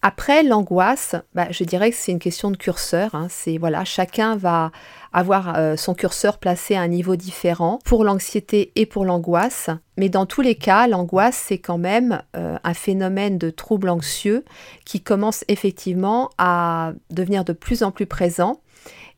Après 0.01 0.45
l'angoisse, 0.45 1.17
bah, 1.35 1.49
je 1.51 1.65
dirais 1.65 1.91
que 1.91 1.97
c'est 1.97 2.13
une 2.13 2.21
question 2.21 2.53
de 2.53 2.57
curseur. 2.57 3.17
Hein. 3.17 3.27
C'est 3.29 3.59
voilà, 3.59 3.85
chacun 3.85 4.37
va 4.37 4.71
avoir 5.13 5.57
euh, 5.57 5.77
son 5.77 5.95
curseur 5.95 6.39
placé 6.39 6.77
à 6.77 6.83
un 6.83 6.89
niveau 6.89 7.17
différent 7.17 7.81
pour 7.85 8.05
l'anxiété 8.05 8.71
et 8.77 8.87
pour 8.87 9.05
l'angoisse. 9.05 9.71
Mais 9.97 10.09
dans 10.09 10.25
tous 10.25 10.41
les 10.41 10.55
cas, 10.55 10.87
l'angoisse 10.87 11.45
c'est 11.49 11.59
quand 11.59 11.79
même 11.79 12.23
euh, 12.37 12.57
un 12.63 12.75
phénomène 12.75 13.39
de 13.39 13.51
trouble 13.51 13.89
anxieux 13.89 14.45
qui 14.85 15.01
commence 15.01 15.45
effectivement 15.49 16.31
à 16.39 16.93
devenir 17.11 17.45
de 17.45 17.53
plus 17.53 17.83
en 17.83 17.91
plus 17.91 18.07
présent 18.07 18.61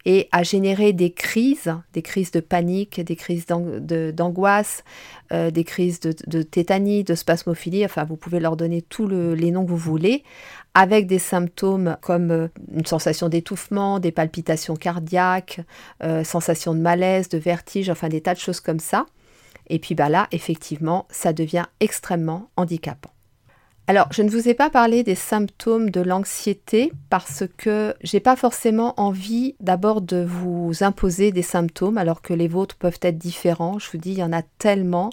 et 0.04 0.28
à 0.32 0.42
générer 0.42 0.92
des 0.92 1.12
crises, 1.12 1.74
des 1.92 2.02
crises 2.02 2.30
de 2.30 2.40
panique, 2.40 3.00
des 3.00 3.16
crises 3.16 3.46
d'angoisse, 3.46 4.82
euh, 5.32 5.50
des 5.50 5.64
crises 5.64 6.00
de, 6.00 6.42
tétanie, 6.42 7.04
de 7.04 7.14
spasmophilie, 7.14 7.84
enfin 7.84 8.04
vous 8.04 8.16
pouvez 8.16 8.40
leur 8.40 8.56
donner 8.56 8.82
tous 8.82 9.08
les 9.08 9.50
noms 9.50 9.64
que 9.64 9.70
vous 9.70 9.76
voulez, 9.76 10.24
avec 10.74 11.06
des 11.06 11.18
symptômes 11.18 11.96
comme 12.00 12.30
euh, 12.30 12.48
une 12.72 12.86
sensation 12.86 13.28
d'étouffement, 13.28 14.00
des 14.00 14.12
palpitations 14.12 14.76
cardiaques, 14.76 15.60
euh, 16.02 16.24
sensation 16.24 16.74
de 16.74 16.80
malaise, 16.80 17.28
de 17.28 17.38
vertige, 17.38 17.90
enfin 17.90 18.08
des 18.08 18.20
tas 18.20 18.34
de 18.34 18.40
choses 18.40 18.60
comme 18.60 18.80
ça. 18.80 19.06
Et 19.68 19.78
puis 19.78 19.94
bah 19.94 20.08
là, 20.08 20.28
effectivement, 20.32 21.06
ça 21.10 21.32
devient 21.32 21.66
extrêmement 21.80 22.50
handicapant. 22.56 23.10
Alors, 23.90 24.06
je 24.12 24.22
ne 24.22 24.30
vous 24.30 24.48
ai 24.48 24.54
pas 24.54 24.70
parlé 24.70 25.02
des 25.02 25.16
symptômes 25.16 25.90
de 25.90 26.00
l'anxiété 26.00 26.92
parce 27.08 27.42
que 27.56 27.92
j'ai 28.02 28.20
pas 28.20 28.36
forcément 28.36 28.94
envie 29.00 29.56
d'abord 29.58 30.00
de 30.00 30.22
vous 30.22 30.84
imposer 30.84 31.32
des 31.32 31.42
symptômes 31.42 31.98
alors 31.98 32.22
que 32.22 32.32
les 32.32 32.46
vôtres 32.46 32.76
peuvent 32.76 33.00
être 33.02 33.18
différents. 33.18 33.80
Je 33.80 33.90
vous 33.90 33.98
dis, 33.98 34.12
il 34.12 34.18
y 34.18 34.22
en 34.22 34.32
a 34.32 34.42
tellement. 34.42 35.10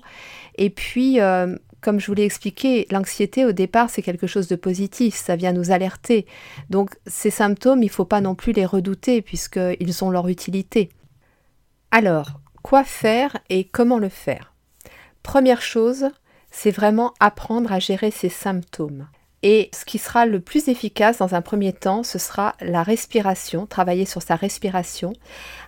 Et 0.59 0.69
puis, 0.69 1.19
euh, 1.19 1.57
comme 1.81 1.99
je 1.99 2.05
vous 2.05 2.13
l'ai 2.13 2.23
expliqué, 2.23 2.85
l'anxiété 2.91 3.45
au 3.45 3.51
départ 3.51 3.89
c'est 3.89 4.03
quelque 4.03 4.27
chose 4.27 4.47
de 4.47 4.55
positif, 4.55 5.15
ça 5.15 5.35
vient 5.35 5.53
nous 5.53 5.71
alerter. 5.71 6.27
Donc 6.69 6.91
ces 7.07 7.31
symptômes, 7.31 7.81
il 7.81 7.87
ne 7.87 7.91
faut 7.91 8.05
pas 8.05 8.21
non 8.21 8.35
plus 8.35 8.53
les 8.53 8.67
redouter 8.67 9.23
puisqu'ils 9.23 10.03
ont 10.03 10.11
leur 10.11 10.27
utilité. 10.27 10.89
Alors, 11.89 12.39
quoi 12.61 12.83
faire 12.83 13.37
et 13.49 13.63
comment 13.63 13.97
le 13.97 14.09
faire? 14.09 14.53
Première 15.23 15.63
chose, 15.63 16.11
c'est 16.51 16.71
vraiment 16.71 17.13
apprendre 17.19 17.71
à 17.71 17.79
gérer 17.79 18.11
ses 18.11 18.29
symptômes. 18.29 19.07
Et 19.43 19.69
ce 19.71 19.85
qui 19.85 19.99
sera 19.99 20.25
le 20.25 20.39
plus 20.39 20.67
efficace 20.67 21.19
dans 21.19 21.35
un 21.35 21.41
premier 21.41 21.71
temps, 21.71 22.01
ce 22.01 22.17
sera 22.17 22.55
la 22.59 22.81
respiration, 22.81 23.67
travailler 23.67 24.05
sur 24.05 24.23
sa 24.23 24.35
respiration, 24.35 25.13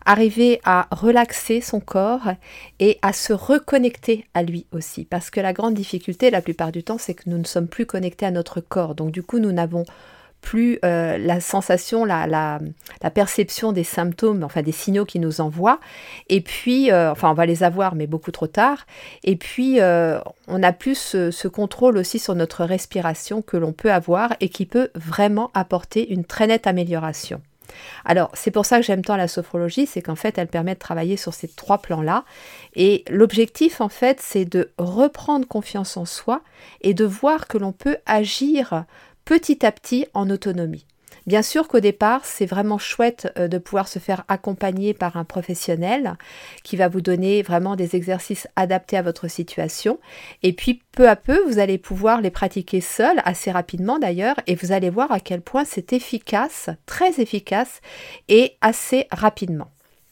arriver 0.06 0.60
à 0.64 0.88
relaxer 0.92 1.62
son 1.62 1.80
corps 1.80 2.34
et 2.80 2.98
à 3.04 3.14
se 3.14 3.32
reconnecter 3.32 4.26
à 4.34 4.42
lui 4.42 4.66
aussi. 4.72 5.06
Parce 5.06 5.30
que 5.30 5.40
la 5.40 5.54
grande 5.54 5.76
difficulté, 5.76 6.32
la 6.32 6.42
plupart 6.42 6.72
du 6.72 6.84
temps, 6.84 6.98
c'est 6.98 7.14
que 7.14 7.30
nous 7.30 7.38
ne 7.38 7.46
sommes 7.46 7.68
plus 7.68 7.86
connectés 7.86 8.26
à 8.26 8.32
notre 8.32 8.60
corps. 8.60 8.96
Donc 8.96 9.12
du 9.12 9.22
coup, 9.22 9.38
nous 9.38 9.52
n'avons 9.52 9.86
plus 10.42 10.80
euh, 10.86 11.18
la 11.18 11.42
sensation, 11.42 12.06
la, 12.06 12.28
la, 12.28 12.60
perception 13.12 13.72
des 13.72 13.84
symptômes, 13.84 14.44
enfin 14.44 14.62
des 14.62 14.72
signaux 14.72 15.06
qui 15.06 15.20
nous 15.20 15.42
envoient. 15.42 15.80
Et 16.28 16.42
puis, 16.42 16.92
euh, 16.92 17.12
enfin, 17.12 17.30
on 17.30 17.34
va 17.34 17.46
les 17.46 17.64
avoir, 17.64 17.96
mais 17.96 18.08
beaucoup 18.08 18.32
trop 18.32 18.48
tard. 18.48 18.86
Et 19.24 19.36
puis, 19.36 19.80
euh, 19.80 20.20
on 20.48 20.64
a 20.64 20.72
plus 20.72 20.98
ce, 21.32 21.48
contrôle 21.48 21.98
aussi 21.98 22.20
sur 22.20 22.36
notre 22.36 22.64
respiration 22.64 23.42
que 23.42 23.58
l'on 23.58 23.74
peut 23.74 23.92
avoir 23.92 24.36
et 24.40 24.50
qui 24.50 24.66
peut 24.66 24.90
vraiment 24.96 25.52
apporter 25.54 26.12
une 26.12 26.26
très 26.26 26.48
nette 26.48 26.68
amélioration. 26.68 27.42
Alors, 28.06 28.32
c'est 28.34 28.52
pour 28.52 28.66
ça 28.66 28.78
que 28.80 28.86
j'aime 28.86 29.04
tant 29.04 29.16
la 29.16 29.28
sophrologie, 29.28 29.86
c'est 29.86 30.02
qu'en 30.02 30.16
fait, 30.16 30.38
elle 30.38 30.48
permet 30.48 30.74
de 30.74 30.80
travailler 30.80 31.18
sur 31.18 31.34
ces 31.34 31.48
trois 31.48 31.78
plans-là. 31.80 32.24
Et 32.76 33.04
l'objectif, 33.10 33.82
en 33.82 33.90
fait, 33.90 34.20
c'est 34.22 34.46
de 34.46 34.72
reprendre 34.78 35.48
confiance 35.48 35.98
en 35.98 36.06
soi 36.06 36.42
et 36.82 36.94
de 36.94 37.06
voir 37.06 37.48
que 37.48 37.58
l'on 37.58 37.72
peut 37.72 37.98
agir 38.06 38.86
petit 39.30 39.64
à 39.64 39.72
petit 39.72 40.08
en 40.16 40.28
autonomie. 40.32 40.88
Bien 41.28 41.44
sûr 41.44 41.68
qu'au 41.68 41.80
départ, 41.80 42.26
c'est 42.26 42.48
vraiment 42.48 42.80
chouette 42.80 43.32
euh, 43.38 43.48
de 43.48 43.60
pouvoir 43.60 43.88
se 43.88 44.00
faire 44.00 44.24
accompagner 44.28 44.96
par 44.96 45.18
un 45.18 45.24
professionnel 45.24 46.16
qui 46.64 46.78
va 46.78 46.88
vous 46.88 47.02
donner 47.02 47.44
vraiment 47.44 47.76
des 47.76 47.96
exercices 47.96 48.48
adaptés 48.56 48.98
à 48.98 49.04
votre 49.04 49.28
situation. 49.28 50.00
Et 50.42 50.52
puis 50.52 50.82
peu 50.94 51.08
à 51.08 51.16
peu, 51.16 51.44
vous 51.48 51.60
allez 51.60 51.78
pouvoir 51.78 52.22
les 52.22 52.32
pratiquer 52.32 52.82
seul, 52.82 53.22
assez 53.24 53.52
rapidement 53.52 54.00
d'ailleurs, 54.00 54.40
et 54.48 54.56
vous 54.56 54.72
allez 54.72 54.90
voir 54.90 55.12
à 55.12 55.20
quel 55.20 55.42
point 55.42 55.64
c'est 55.64 55.94
efficace, 55.94 56.72
très 56.88 57.22
efficace 57.22 57.82
et 58.30 58.58
assez 58.62 59.06
rapidement. 59.12 59.70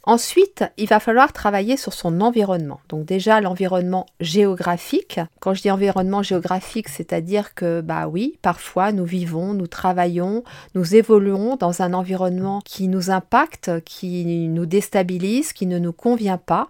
Ensuite, 0.07 0.63
il 0.77 0.87
va 0.87 1.01
falloir 1.01 1.33
travailler 1.33 1.75
sur 1.75 1.91
son 1.91 2.21
environnement. 2.21 2.79
Donc 2.87 3.03
déjà 3.03 3.41
l'environnement 3.41 4.05
géographique. 4.21 5.19
Quand 5.41 5.53
je 5.53 5.63
dis 5.63 5.69
environnement 5.69 6.23
géographique, 6.23 6.87
c'est-à-dire 6.87 7.53
que 7.53 7.81
bah 7.81 8.07
oui, 8.07 8.39
parfois 8.41 8.93
nous 8.93 9.03
vivons, 9.03 9.53
nous 9.53 9.67
travaillons, 9.67 10.45
nous 10.75 10.95
évoluons 10.95 11.57
dans 11.57 11.81
un 11.81 11.93
environnement 11.93 12.61
qui 12.63 12.87
nous 12.87 13.11
impacte, 13.11 13.83
qui 13.83 14.47
nous 14.47 14.65
déstabilise, 14.65 15.51
qui 15.51 15.65
ne 15.65 15.77
nous 15.77 15.91
convient 15.91 16.37
pas. 16.37 16.69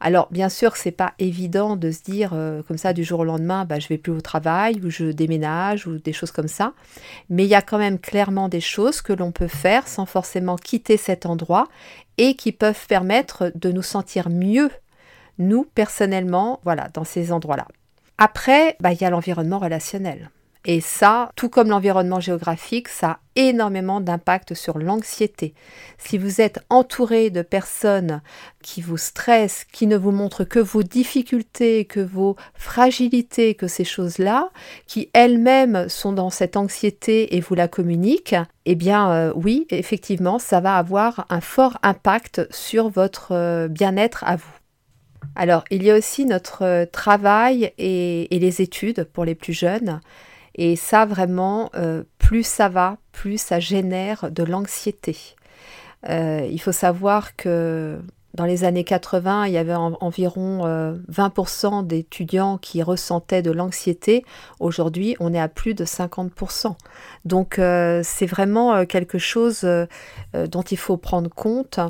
Alors 0.00 0.28
bien 0.30 0.48
sûr, 0.48 0.74
c'est 0.76 0.90
pas 0.90 1.12
évident 1.18 1.76
de 1.76 1.90
se 1.90 2.02
dire 2.02 2.30
euh, 2.32 2.62
comme 2.62 2.78
ça 2.78 2.94
du 2.94 3.04
jour 3.04 3.20
au 3.20 3.24
lendemain, 3.24 3.66
bah, 3.66 3.80
je 3.80 3.88
vais 3.88 3.98
plus 3.98 4.12
au 4.12 4.22
travail 4.22 4.80
ou 4.82 4.88
je 4.88 5.12
déménage 5.12 5.86
ou 5.86 5.98
des 5.98 6.14
choses 6.14 6.30
comme 6.30 6.48
ça. 6.48 6.72
Mais 7.28 7.44
il 7.44 7.50
y 7.50 7.54
a 7.54 7.60
quand 7.60 7.76
même 7.76 7.98
clairement 7.98 8.48
des 8.48 8.62
choses 8.62 9.02
que 9.02 9.12
l'on 9.12 9.30
peut 9.30 9.46
faire 9.46 9.86
sans 9.88 10.06
forcément 10.06 10.56
quitter 10.56 10.96
cet 10.96 11.26
endroit 11.26 11.68
et 12.18 12.34
qui 12.34 12.52
peuvent 12.52 12.86
permettre 12.86 13.52
de 13.54 13.72
nous 13.72 13.82
sentir 13.82 14.28
mieux, 14.28 14.70
nous 15.38 15.64
personnellement, 15.74 16.60
voilà, 16.64 16.88
dans 16.92 17.04
ces 17.04 17.32
endroits-là. 17.32 17.66
Après, 18.18 18.76
bah, 18.80 18.92
il 18.92 19.00
y 19.00 19.04
a 19.04 19.10
l'environnement 19.10 19.60
relationnel. 19.60 20.30
Et 20.64 20.80
ça, 20.80 21.30
tout 21.36 21.48
comme 21.48 21.68
l'environnement 21.68 22.20
géographique, 22.20 22.88
ça 22.88 23.10
a 23.10 23.18
énormément 23.36 24.00
d'impact 24.00 24.54
sur 24.54 24.78
l'anxiété. 24.78 25.54
Si 25.96 26.18
vous 26.18 26.40
êtes 26.40 26.60
entouré 26.68 27.30
de 27.30 27.42
personnes 27.42 28.20
qui 28.62 28.82
vous 28.82 28.96
stressent, 28.96 29.64
qui 29.72 29.86
ne 29.86 29.96
vous 29.96 30.10
montrent 30.10 30.44
que 30.44 30.58
vos 30.58 30.82
difficultés, 30.82 31.84
que 31.84 32.00
vos 32.00 32.36
fragilités, 32.54 33.54
que 33.54 33.68
ces 33.68 33.84
choses-là, 33.84 34.50
qui 34.86 35.10
elles-mêmes 35.12 35.88
sont 35.88 36.12
dans 36.12 36.30
cette 36.30 36.56
anxiété 36.56 37.36
et 37.36 37.40
vous 37.40 37.54
la 37.54 37.68
communiquent, 37.68 38.36
eh 38.66 38.74
bien 38.74 39.10
euh, 39.12 39.32
oui, 39.36 39.66
effectivement, 39.70 40.40
ça 40.40 40.60
va 40.60 40.76
avoir 40.76 41.26
un 41.30 41.40
fort 41.40 41.78
impact 41.84 42.46
sur 42.50 42.88
votre 42.88 43.32
euh, 43.32 43.68
bien-être 43.68 44.24
à 44.24 44.36
vous. 44.36 44.58
Alors, 45.36 45.62
il 45.70 45.84
y 45.84 45.90
a 45.90 45.96
aussi 45.96 46.24
notre 46.24 46.64
euh, 46.64 46.84
travail 46.84 47.72
et, 47.78 48.34
et 48.34 48.38
les 48.40 48.60
études 48.60 49.04
pour 49.04 49.24
les 49.24 49.36
plus 49.36 49.52
jeunes. 49.52 50.00
Et 50.58 50.74
ça, 50.74 51.06
vraiment, 51.06 51.70
euh, 51.76 52.02
plus 52.18 52.44
ça 52.44 52.68
va, 52.68 52.98
plus 53.12 53.40
ça 53.40 53.60
génère 53.60 54.30
de 54.30 54.42
l'anxiété. 54.42 55.16
Euh, 56.08 56.46
il 56.50 56.60
faut 56.60 56.72
savoir 56.72 57.36
que 57.36 57.98
Dans 58.34 58.44
les 58.44 58.62
années 58.62 58.84
80, 58.84 59.46
il 59.46 59.52
y 59.54 59.56
avait 59.56 59.74
environ 59.74 60.64
20% 61.10 61.80
euh, 61.80 61.82
d'étudiants 61.82 62.58
qui 62.58 62.82
ressentaient 62.82 63.42
de 63.42 63.50
l'anxiété. 63.50 64.22
Aujourd'hui, 64.60 65.16
on 65.18 65.32
est 65.32 65.40
à 65.40 65.48
plus 65.48 65.74
de 65.74 65.84
50%. 65.84 66.76
Donc, 67.24 67.54
c'est 67.56 68.26
vraiment 68.26 68.84
quelque 68.84 69.18
chose 69.18 69.66
dont 70.34 70.62
il 70.62 70.76
faut 70.76 70.98
prendre 70.98 71.30
compte. 71.30 71.80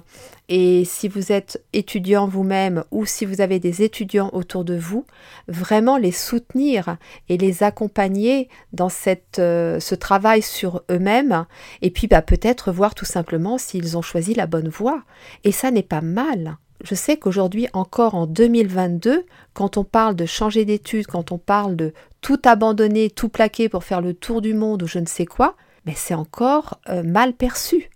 Et 0.49 0.85
si 0.85 1.09
vous 1.09 1.31
êtes 1.31 1.63
étudiant 1.73 2.27
vous-même 2.27 2.85
ou 2.91 3.05
si 3.05 3.27
vous 3.27 3.41
avez 3.41 3.59
des 3.59 3.83
étudiants 3.83 4.31
autour 4.33 4.65
de 4.65 4.77
vous, 4.77 5.05
vraiment 5.47 5.99
les 5.99 6.13
soutenir 6.13 6.97
et 7.29 7.37
les 7.37 7.63
accompagner 7.63 8.49
dans 8.73 8.89
cette, 8.89 9.37
ce 9.37 9.95
travail 9.95 10.41
sur 10.41 10.83
eux-mêmes. 10.91 11.45
Et 11.83 11.91
puis, 11.91 12.07
bah, 12.07 12.23
peut-être 12.23 12.73
voir 12.73 12.95
tout 12.95 13.05
simplement 13.05 13.59
s'ils 13.59 13.99
ont 13.99 14.03
choisi 14.03 14.35
la 14.35 14.47
bonne 14.47 14.69
voie. 14.69 15.03
Et 15.45 15.53
ça 15.53 15.71
n'est 15.71 15.83
pas 15.83 16.01
mal 16.01 16.57
je 16.85 16.95
sais 16.95 17.17
qu'aujourd'hui, 17.17 17.69
encore 17.73 18.15
en 18.15 18.27
2022, 18.27 19.27
quand 19.53 19.77
on 19.77 19.85
parle 19.85 20.15
de 20.15 20.27
changer 20.27 20.65
d'études, 20.65 21.07
quand 21.07 21.33
on 21.33 21.39
parle 21.39 21.77
de 21.77 21.93
tout 22.21 22.41
abandonner, 22.45 23.11
tout 23.11 23.29
plaquer 23.29 23.69
pour 23.69 23.85
faire 23.85 24.01
le 24.01 24.15
tour 24.15 24.41
du 24.41 24.55
monde 24.55 24.83
ou 24.83 24.87
je 24.87 24.99
ne 24.99 25.07
sais 25.07 25.27
quoi, 25.27 25.57
mais 25.87 25.95
c'est 25.97 26.15
encore 26.15 26.79
euh, 26.89 27.03
mal 27.03 27.33
perçu. 27.33 27.91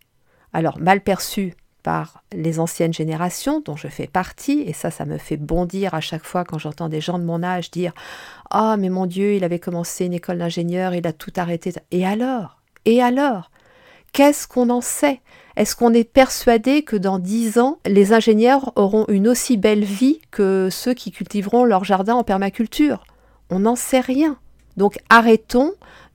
Alors, 0.53 0.79
mal 0.79 1.01
perçu 1.01 1.55
par 1.83 2.23
les 2.33 2.61
anciennes 2.61 2.93
générations 2.93 3.61
dont 3.61 3.77
je 3.77 3.89
fais 3.89 4.07
partie, 4.07 4.61
et 4.61 4.73
ça, 4.73 4.91
ça 4.91 5.05
me 5.05 5.19
fait 5.19 5.37
bondir 5.37 5.95
à 5.95 6.01
chaque 6.01 6.25
fois 6.25 6.45
quand 6.45 6.59
j'entends 6.59 6.89
des 6.89 7.01
gens 7.01 7.19
de 7.19 7.25
mon 7.25 7.43
âge 7.43 7.71
dire 7.71 7.93
Ah, 8.51 8.77
mais 8.79 8.89
mon 8.89 9.07
Dieu, 9.07 9.35
il 9.35 9.45
avait 9.45 9.59
commencé 9.59 10.05
une 10.05 10.15
école 10.15 10.39
d'ingénieur, 10.39 10.95
il 10.95 11.07
a 11.07 11.13
tout 11.13 11.33
arrêté. 11.37 11.73
Et 11.91 12.07
alors? 12.07 12.59
Et 12.85 13.03
alors? 13.03 13.51
Qu'est-ce 14.13 14.47
qu'on 14.47 14.69
en 14.71 14.83
sait? 14.83 15.21
Est-ce 15.57 15.75
qu'on 15.75 15.93
est 15.93 16.05
persuadé 16.05 16.83
que 16.83 16.97
dans 16.97 17.19
dix 17.19 17.59
ans, 17.59 17.79
les 17.87 18.13
ingénieurs 18.13 18.73
auront 18.77 19.07
une 19.09 19.29
aussi 19.29 19.57
belle 19.57 19.85
vie 19.85 20.21
que 20.31 20.69
ceux 20.71 20.95
qui 20.95 21.13
cultiveront 21.13 21.65
leur 21.65 21.85
jardin 21.85 22.15
en 22.15 22.25
permaculture? 22.25 23.05
On 23.51 23.61
n'en 23.61 23.77
sait 23.77 24.01
rien. 24.01 24.39
Donc 24.77 24.99
arrêtons 25.09 25.73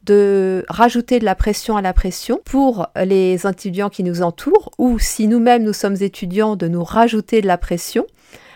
de 0.08 0.66
rajouter 0.70 1.20
de 1.20 1.26
la 1.26 1.36
pression 1.36 1.78
à 1.78 1.82
la 1.82 1.94
pression 1.94 2.42
pour 2.44 2.88
les 2.96 3.46
étudiants 3.46 3.90
qui 3.90 4.04
nous 4.04 4.24
entourent, 4.24 4.72
ou 4.78 4.98
si 4.98 5.28
nous-mêmes 5.28 5.64
nous 5.64 5.74
sommes 5.74 6.02
étudiants, 6.02 6.56
de 6.56 6.68
nous 6.68 6.84
rajouter 6.84 7.42
de 7.42 7.48
la 7.48 7.58
pression, 7.58 8.08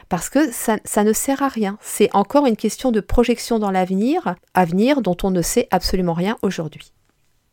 parce 0.10 0.30
que 0.30 0.52
ça, 0.52 1.04
ne 1.04 1.14
sert 1.14 1.42
à 1.44 1.48
rien. 1.48 1.78
C'est 1.82 2.10
encore 2.14 2.46
une 2.46 2.58
question 2.58 2.92
de 2.92 3.00
projection 3.00 3.60
dans 3.60 3.72
l'avenir, 3.72 4.36
avenir 4.54 5.02
dont 5.02 5.16
on 5.24 5.32
ne 5.32 5.42
sait 5.42 5.68
absolument 5.72 6.14
rien 6.14 6.38
aujourd'hui. 6.42 6.92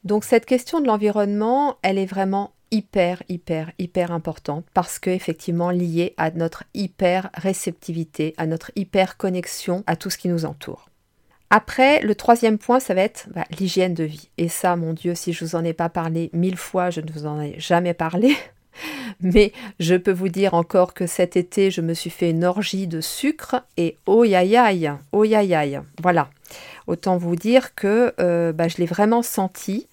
Donc 0.04 0.24
cette 0.24 0.46
question 0.46 0.80
de 0.80 0.86
l'environnement, 0.86 1.76
elle 1.82 1.98
est 1.98 2.06
vraiment 2.06 2.52
hyper, 2.70 3.22
hyper, 3.28 3.70
hyper 3.78 4.10
importante 4.12 4.64
parce 4.74 4.98
qu'effectivement 4.98 5.70
liée 5.70 6.14
à 6.16 6.30
notre 6.30 6.64
hyper 6.74 7.30
réceptivité, 7.34 8.34
à 8.38 8.46
notre 8.46 8.70
hyper 8.74 9.16
connexion 9.16 9.84
à 9.86 9.96
tout 9.96 10.10
ce 10.10 10.18
qui 10.18 10.28
nous 10.28 10.44
entoure. 10.44 10.88
Après, 11.50 12.00
le 12.02 12.14
troisième 12.14 12.58
point, 12.58 12.78
ça 12.78 12.94
va 12.94 13.02
être 13.02 13.28
bah, 13.34 13.44
l'hygiène 13.58 13.94
de 13.94 14.04
vie. 14.04 14.28
Et 14.36 14.48
ça, 14.48 14.76
mon 14.76 14.92
Dieu, 14.92 15.14
si 15.14 15.32
je 15.32 15.44
vous 15.44 15.56
en 15.56 15.64
ai 15.64 15.72
pas 15.72 15.88
parlé 15.88 16.30
mille 16.32 16.58
fois, 16.58 16.90
je 16.90 17.00
ne 17.00 17.10
vous 17.10 17.26
en 17.26 17.40
ai 17.40 17.58
jamais 17.58 17.94
parlé. 17.94 18.36
Mais 19.20 19.52
je 19.80 19.94
peux 19.94 20.12
vous 20.12 20.28
dire 20.28 20.54
encore 20.54 20.94
que 20.94 21.06
cet 21.06 21.36
été, 21.36 21.70
je 21.70 21.80
me 21.80 21.94
suis 21.94 22.10
fait 22.10 22.30
une 22.30 22.44
orgie 22.44 22.86
de 22.86 23.00
sucre 23.00 23.64
et 23.76 23.96
oh 24.06 24.22
aïe 24.22 24.56
aïe, 24.56 24.92
oh 25.12 25.22
aïe 25.22 25.54
aïe. 25.54 25.80
Voilà. 26.02 26.28
Autant 26.86 27.16
vous 27.16 27.36
dire 27.36 27.74
que 27.74 28.14
euh, 28.20 28.52
bah, 28.52 28.68
je 28.68 28.76
l'ai 28.76 28.86
vraiment 28.86 29.22
senti. 29.22 29.88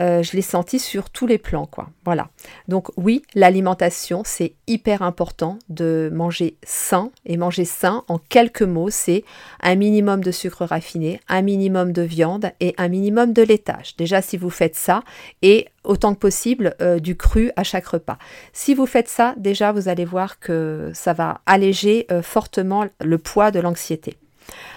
Euh, 0.00 0.22
je 0.22 0.32
l'ai 0.32 0.42
senti 0.42 0.78
sur 0.78 1.10
tous 1.10 1.26
les 1.26 1.38
plans, 1.38 1.66
quoi. 1.66 1.90
Voilà. 2.04 2.28
Donc 2.68 2.88
oui, 2.96 3.22
l'alimentation, 3.34 4.22
c'est 4.24 4.54
hyper 4.66 5.02
important 5.02 5.58
de 5.68 6.10
manger 6.12 6.56
sain. 6.62 7.10
Et 7.26 7.36
manger 7.36 7.64
sain, 7.64 8.04
en 8.08 8.18
quelques 8.18 8.62
mots, 8.62 8.90
c'est 8.90 9.24
un 9.62 9.74
minimum 9.74 10.22
de 10.22 10.30
sucre 10.30 10.64
raffiné, 10.64 11.20
un 11.28 11.42
minimum 11.42 11.92
de 11.92 12.02
viande 12.02 12.52
et 12.60 12.74
un 12.78 12.88
minimum 12.88 13.32
de 13.32 13.42
laitage. 13.42 13.96
Déjà, 13.96 14.22
si 14.22 14.36
vous 14.36 14.50
faites 14.50 14.76
ça, 14.76 15.02
et 15.42 15.68
autant 15.84 16.14
que 16.14 16.20
possible 16.20 16.74
euh, 16.80 16.98
du 16.98 17.16
cru 17.16 17.50
à 17.56 17.64
chaque 17.64 17.86
repas. 17.86 18.18
Si 18.52 18.74
vous 18.74 18.86
faites 18.86 19.08
ça, 19.08 19.34
déjà, 19.36 19.72
vous 19.72 19.88
allez 19.88 20.04
voir 20.04 20.38
que 20.38 20.90
ça 20.94 21.12
va 21.12 21.40
alléger 21.46 22.06
euh, 22.10 22.22
fortement 22.22 22.86
le 23.00 23.18
poids 23.18 23.50
de 23.50 23.60
l'anxiété. 23.60 24.16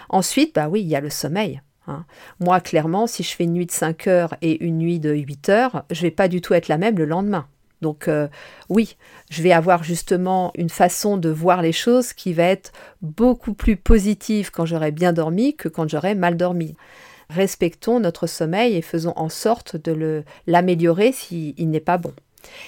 Ensuite, 0.10 0.56
bah 0.56 0.68
oui, 0.70 0.82
il 0.82 0.88
y 0.88 0.96
a 0.96 1.02
le 1.02 1.10
sommeil. 1.10 1.62
Hein. 1.88 2.06
Moi, 2.40 2.60
clairement, 2.60 3.08
si 3.08 3.24
je 3.24 3.36
fais 3.36 3.44
une 3.44 3.54
nuit 3.54 3.66
de 3.66 3.72
5 3.72 4.08
heures 4.08 4.36
et 4.42 4.64
une 4.64 4.78
nuit 4.78 5.00
de 5.00 5.14
8 5.14 5.50
heures, 5.50 5.84
je 5.92 6.02
vais 6.02 6.12
pas 6.12 6.28
du 6.28 6.42
tout 6.42 6.54
être 6.54 6.68
la 6.68 6.78
même 6.78 6.98
le 6.98 7.06
lendemain. 7.06 7.48
Donc 7.82 8.08
euh, 8.08 8.28
oui, 8.70 8.98
je 9.30 9.44
vais 9.44 9.52
avoir 9.52 9.84
justement 9.84 10.52
une 10.56 10.70
façon 10.70 11.18
de 11.18 11.30
voir 11.30 11.62
les 11.62 11.72
choses 11.72 12.14
qui 12.14 12.34
va 12.34 12.44
être 12.44 12.72
beaucoup 13.02 13.54
plus 13.54 13.76
positive 13.76 14.50
quand 14.52 14.66
j'aurai 14.66 14.92
bien 14.92 15.14
dormi 15.14 15.56
que 15.56 15.68
quand 15.68 15.88
j'aurai 15.88 16.16
mal 16.16 16.38
dormi. 16.38 16.76
Respectons 17.30 18.00
notre 18.00 18.28
sommeil 18.28 18.76
et 18.76 18.82
faisons 18.82 19.14
en 19.16 19.30
sorte 19.30 19.76
de 19.78 20.24
l'améliorer 20.48 21.12
s'il 21.12 21.70
n'est 21.70 21.80
pas 21.80 21.98
bon. 21.98 22.14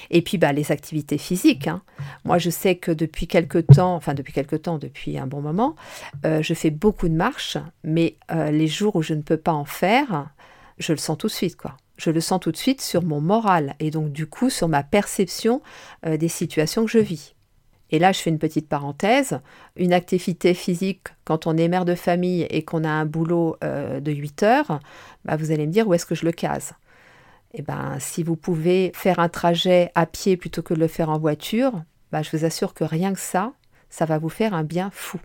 Et 0.10 0.22
puis 0.22 0.38
bah, 0.38 0.54
les 0.54 0.72
activités 0.72 1.18
physiques. 1.18 1.68
Hein. 1.68 1.82
Moi, 2.26 2.38
je 2.38 2.50
sais 2.50 2.76
que 2.76 2.92
depuis 2.92 3.28
quelque 3.28 3.60
temps, 3.60 3.96
enfin 3.96 4.14
depuis 4.14 4.34
quelque 4.34 4.56
temps, 4.56 4.78
depuis 4.78 5.18
un 5.18 5.28
bon 5.28 5.42
moment, 5.42 5.76
euh, 6.26 6.42
je 6.42 6.54
fais 6.54 6.70
beaucoup 6.70 7.10
de 7.10 7.16
marches, 7.16 7.58
mais 7.84 8.18
euh, 8.32 8.52
les 8.52 8.68
jours 8.68 8.96
où 8.96 9.02
je 9.02 9.14
ne 9.14 9.22
peux 9.22 9.38
pas 9.38 9.54
en 9.54 9.66
faire, 9.66 10.30
je 10.78 10.94
le 10.94 10.98
sens 10.98 11.18
tout 11.18 11.28
de 11.28 11.32
suite, 11.32 11.56
quoi. 11.56 11.78
Je 11.98 12.12
le 12.12 12.22
sens 12.22 12.40
tout 12.40 12.52
de 12.52 12.58
suite 12.58 12.82
sur 12.82 13.02
mon 13.02 13.22
moral 13.22 13.74
et 13.80 13.90
donc 13.90 14.12
du 14.12 14.28
coup 14.28 14.52
sur 14.52 14.68
ma 14.68 14.84
perception 14.84 15.64
euh, 16.06 16.16
des 16.16 16.28
situations 16.28 16.86
que 16.86 16.92
je 16.92 17.00
vis. 17.00 17.34
Et 17.90 17.98
là, 17.98 18.12
je 18.12 18.20
fais 18.20 18.30
une 18.30 18.38
petite 18.38 18.68
parenthèse. 18.68 19.40
Une 19.78 19.94
activité 19.94 20.54
physique, 20.54 21.08
quand 21.24 21.48
on 21.48 21.58
est 21.58 21.70
mère 21.70 21.86
de 21.86 21.96
famille 21.96 22.44
et 22.50 22.64
qu'on 22.64 22.84
a 22.84 22.90
un 22.90 23.06
boulot 23.06 23.56
de 23.62 24.12
8 24.12 24.44
heures, 24.44 24.80
bah, 25.24 25.38
vous 25.38 25.52
allez 25.52 25.66
me 25.66 25.72
dire 25.72 25.88
où 25.88 25.94
est-ce 25.94 26.06
que 26.06 26.14
je 26.14 26.26
le 26.26 26.34
case 26.34 26.74
eh 27.54 27.62
ben, 27.62 27.98
si 28.00 28.24
vous 28.24 28.36
pouvez 28.36 28.92
faire 28.94 29.20
un 29.20 29.30
trajet 29.30 29.92
à 29.96 30.06
pied 30.06 30.38
plutôt 30.38 30.62
que 30.62 30.74
de 30.74 30.80
le 30.80 30.88
faire 30.88 31.10
en 31.10 31.18
voiture, 31.18 31.84
bah, 32.12 32.22
je 32.22 32.36
vous 32.36 32.46
assure 32.46 32.74
que 32.74 32.84
rien 32.84 33.14
que 33.14 33.20
ça, 33.20 33.54
ça 33.90 34.06
va 34.06 34.18
vous 34.18 34.30
faire 34.30 34.54
un 34.54 34.64
bien 34.64 34.90
fou. 34.94 35.20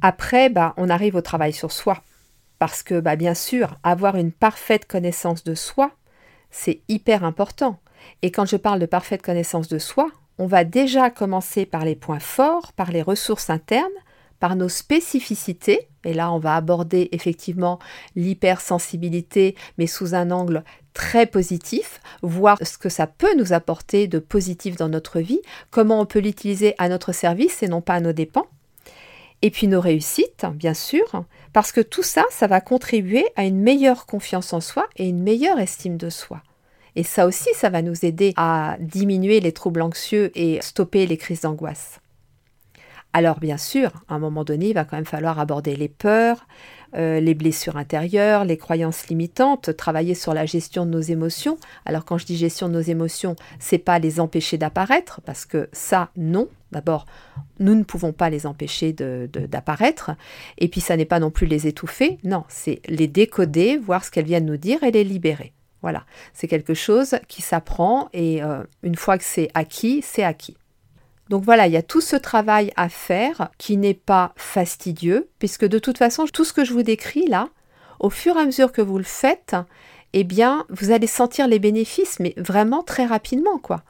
Après, 0.00 0.48
bah, 0.48 0.74
on 0.76 0.90
arrive 0.90 1.16
au 1.16 1.20
travail 1.20 1.52
sur 1.52 1.72
soi. 1.72 2.02
Parce 2.58 2.82
que, 2.82 3.00
bah, 3.00 3.16
bien 3.16 3.34
sûr, 3.34 3.76
avoir 3.82 4.16
une 4.16 4.32
parfaite 4.32 4.86
connaissance 4.86 5.44
de 5.44 5.54
soi, 5.54 5.90
c'est 6.50 6.80
hyper 6.88 7.24
important. 7.24 7.80
Et 8.22 8.30
quand 8.30 8.46
je 8.46 8.56
parle 8.56 8.78
de 8.78 8.86
parfaite 8.86 9.22
connaissance 9.22 9.68
de 9.68 9.78
soi, 9.78 10.10
on 10.38 10.46
va 10.46 10.64
déjà 10.64 11.10
commencer 11.10 11.66
par 11.66 11.84
les 11.84 11.96
points 11.96 12.20
forts, 12.20 12.72
par 12.72 12.90
les 12.90 13.02
ressources 13.02 13.50
internes, 13.50 13.88
par 14.40 14.56
nos 14.56 14.68
spécificités, 14.68 15.88
et 16.04 16.12
là 16.12 16.30
on 16.32 16.38
va 16.38 16.56
aborder 16.56 17.08
effectivement 17.12 17.78
l'hypersensibilité, 18.14 19.56
mais 19.78 19.86
sous 19.86 20.14
un 20.14 20.30
angle 20.30 20.64
très 20.94 21.26
positif, 21.26 22.00
voir 22.22 22.56
ce 22.62 22.78
que 22.78 22.88
ça 22.88 23.06
peut 23.06 23.36
nous 23.36 23.52
apporter 23.52 24.06
de 24.06 24.18
positif 24.18 24.76
dans 24.76 24.88
notre 24.88 25.20
vie, 25.20 25.40
comment 25.70 26.00
on 26.00 26.06
peut 26.06 26.20
l'utiliser 26.20 26.74
à 26.78 26.88
notre 26.88 27.12
service 27.12 27.62
et 27.62 27.68
non 27.68 27.82
pas 27.82 27.94
à 27.94 28.00
nos 28.00 28.12
dépens. 28.12 28.46
Et 29.42 29.50
puis 29.50 29.66
nos 29.66 29.80
réussites, 29.80 30.46
bien 30.54 30.72
sûr, 30.72 31.24
parce 31.52 31.72
que 31.72 31.82
tout 31.82 32.02
ça, 32.02 32.24
ça 32.30 32.46
va 32.46 32.62
contribuer 32.62 33.26
à 33.36 33.44
une 33.44 33.60
meilleure 33.60 34.06
confiance 34.06 34.52
en 34.54 34.60
soi 34.60 34.86
et 34.96 35.06
une 35.06 35.22
meilleure 35.22 35.58
estime 35.58 35.98
de 35.98 36.08
soi. 36.08 36.42
Et 36.96 37.02
ça 37.02 37.26
aussi, 37.26 37.50
ça 37.54 37.70
va 37.70 37.82
nous 37.82 38.04
aider 38.04 38.32
à 38.36 38.76
diminuer 38.80 39.40
les 39.40 39.52
troubles 39.52 39.82
anxieux 39.82 40.30
et 40.34 40.60
stopper 40.62 41.06
les 41.06 41.16
crises 41.16 41.42
d'angoisse. 41.42 42.00
Alors 43.16 43.38
bien 43.38 43.58
sûr, 43.58 43.92
à 44.08 44.16
un 44.16 44.18
moment 44.18 44.42
donné, 44.42 44.70
il 44.70 44.74
va 44.74 44.84
quand 44.84 44.96
même 44.96 45.04
falloir 45.04 45.38
aborder 45.38 45.76
les 45.76 45.88
peurs, 45.88 46.48
euh, 46.96 47.20
les 47.20 47.34
blessures 47.34 47.76
intérieures, 47.76 48.44
les 48.44 48.56
croyances 48.56 49.06
limitantes, 49.06 49.76
travailler 49.76 50.16
sur 50.16 50.34
la 50.34 50.46
gestion 50.46 50.84
de 50.84 50.90
nos 50.90 51.00
émotions. 51.00 51.56
Alors 51.84 52.04
quand 52.04 52.18
je 52.18 52.26
dis 52.26 52.36
gestion 52.36 52.68
de 52.68 52.74
nos 52.74 52.80
émotions, 52.80 53.36
c'est 53.60 53.78
pas 53.78 54.00
les 54.00 54.18
empêcher 54.18 54.58
d'apparaître, 54.58 55.20
parce 55.24 55.46
que 55.46 55.68
ça, 55.72 56.10
non. 56.16 56.48
D'abord, 56.72 57.06
nous 57.60 57.76
ne 57.76 57.84
pouvons 57.84 58.12
pas 58.12 58.30
les 58.30 58.46
empêcher 58.46 58.92
d'apparaître, 58.92 60.10
et 60.58 60.66
puis 60.66 60.80
ça 60.80 60.96
n'est 60.96 61.04
pas 61.04 61.20
non 61.20 61.30
plus 61.30 61.46
les 61.46 61.68
étouffer, 61.68 62.18
non, 62.24 62.42
c'est 62.48 62.80
les 62.88 63.06
décoder, 63.06 63.78
voir 63.78 64.04
ce 64.04 64.10
qu'elles 64.10 64.24
viennent 64.24 64.46
nous 64.46 64.56
dire 64.56 64.82
et 64.82 64.90
les 64.90 65.04
libérer. 65.04 65.52
Voilà, 65.82 66.04
c'est 66.32 66.48
quelque 66.48 66.74
chose 66.74 67.14
qui 67.28 67.42
s'apprend 67.42 68.08
et 68.12 68.42
euh, 68.42 68.64
une 68.82 68.96
fois 68.96 69.18
que 69.18 69.24
c'est 69.24 69.50
acquis, 69.54 70.00
c'est 70.02 70.24
acquis. 70.24 70.56
Donc 71.30 71.42
voilà, 71.44 71.66
il 71.66 71.72
y 71.72 71.76
a 71.76 71.82
tout 71.82 72.00
ce 72.00 72.16
travail 72.16 72.72
à 72.76 72.88
faire 72.88 73.50
qui 73.58 73.76
n'est 73.76 73.94
pas 73.94 74.32
fastidieux, 74.36 75.28
puisque 75.38 75.64
de 75.64 75.78
toute 75.78 75.98
façon, 75.98 76.26
tout 76.26 76.44
ce 76.44 76.52
que 76.52 76.64
je 76.64 76.72
vous 76.72 76.82
décris 76.82 77.26
là, 77.26 77.48
au 78.00 78.10
fur 78.10 78.36
et 78.36 78.40
à 78.40 78.44
mesure 78.44 78.72
que 78.72 78.82
vous 78.82 78.98
le 78.98 79.04
faites, 79.04 79.56
eh 80.12 80.24
bien, 80.24 80.66
vous 80.68 80.90
allez 80.90 81.06
sentir 81.06 81.48
les 81.48 81.58
bénéfices, 81.58 82.20
mais 82.20 82.34
vraiment 82.36 82.82
très 82.82 83.06
rapidement, 83.06 83.58
quoi. 83.58 83.82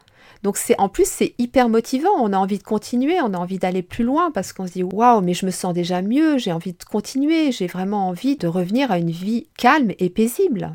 Donc 0.42 0.58
c'est 0.58 0.78
en 0.78 0.90
plus 0.90 1.08
c'est 1.08 1.34
hyper 1.38 1.70
motivant, 1.70 2.10
on 2.18 2.34
a 2.34 2.36
envie 2.36 2.58
de 2.58 2.62
continuer, 2.62 3.18
on 3.22 3.32
a 3.32 3.38
envie 3.38 3.58
d'aller 3.58 3.82
plus 3.82 4.04
loin 4.04 4.30
parce 4.30 4.52
qu'on 4.52 4.66
se 4.66 4.72
dit 4.72 4.82
waouh, 4.82 5.22
mais 5.22 5.32
je 5.32 5.46
me 5.46 5.50
sens 5.50 5.72
déjà 5.72 6.02
mieux, 6.02 6.36
j'ai 6.36 6.52
envie 6.52 6.74
de 6.74 6.84
continuer, 6.84 7.50
j'ai 7.50 7.66
vraiment 7.66 8.08
envie 8.08 8.36
de 8.36 8.46
revenir 8.46 8.92
à 8.92 8.98
une 8.98 9.10
vie 9.10 9.46
calme 9.56 9.92
et 9.98 10.10
paisible. 10.10 10.72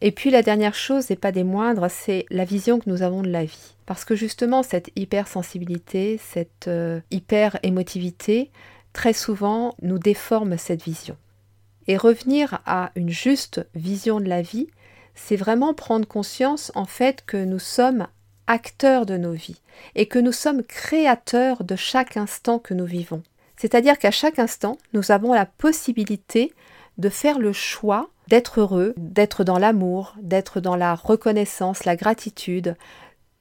Et 0.00 0.12
puis 0.12 0.30
la 0.30 0.42
dernière 0.42 0.74
chose, 0.74 1.10
et 1.10 1.16
pas 1.16 1.32
des 1.32 1.44
moindres, 1.44 1.90
c'est 1.90 2.24
la 2.30 2.44
vision 2.44 2.78
que 2.78 2.88
nous 2.88 3.02
avons 3.02 3.22
de 3.22 3.30
la 3.30 3.44
vie. 3.44 3.74
Parce 3.84 4.04
que 4.04 4.14
justement, 4.14 4.62
cette 4.62 4.90
hypersensibilité, 4.96 6.20
cette 6.22 6.68
euh, 6.68 7.00
hyper-émotivité, 7.10 8.50
très 8.92 9.12
souvent 9.12 9.74
nous 9.82 9.98
déforme 9.98 10.56
cette 10.56 10.82
vision. 10.82 11.16
Et 11.88 11.96
revenir 11.96 12.60
à 12.66 12.92
une 12.94 13.08
juste 13.08 13.66
vision 13.74 14.20
de 14.20 14.28
la 14.28 14.42
vie, 14.42 14.68
c'est 15.14 15.36
vraiment 15.36 15.74
prendre 15.74 16.06
conscience 16.06 16.70
en 16.74 16.84
fait 16.84 17.24
que 17.26 17.36
nous 17.36 17.58
sommes 17.58 18.06
acteurs 18.46 19.04
de 19.04 19.16
nos 19.16 19.32
vies 19.32 19.60
et 19.94 20.06
que 20.06 20.18
nous 20.18 20.32
sommes 20.32 20.62
créateurs 20.62 21.64
de 21.64 21.76
chaque 21.76 22.16
instant 22.16 22.58
que 22.58 22.74
nous 22.74 22.86
vivons. 22.86 23.22
C'est-à-dire 23.56 23.98
qu'à 23.98 24.12
chaque 24.12 24.38
instant, 24.38 24.78
nous 24.92 25.10
avons 25.10 25.34
la 25.34 25.46
possibilité 25.46 26.52
de 26.98 27.08
faire 27.08 27.38
le 27.38 27.52
choix 27.52 28.10
d'être 28.28 28.60
heureux, 28.60 28.94
d'être 28.98 29.42
dans 29.42 29.58
l'amour, 29.58 30.14
d'être 30.20 30.60
dans 30.60 30.76
la 30.76 30.94
reconnaissance, 30.94 31.84
la 31.84 31.96
gratitude, 31.96 32.76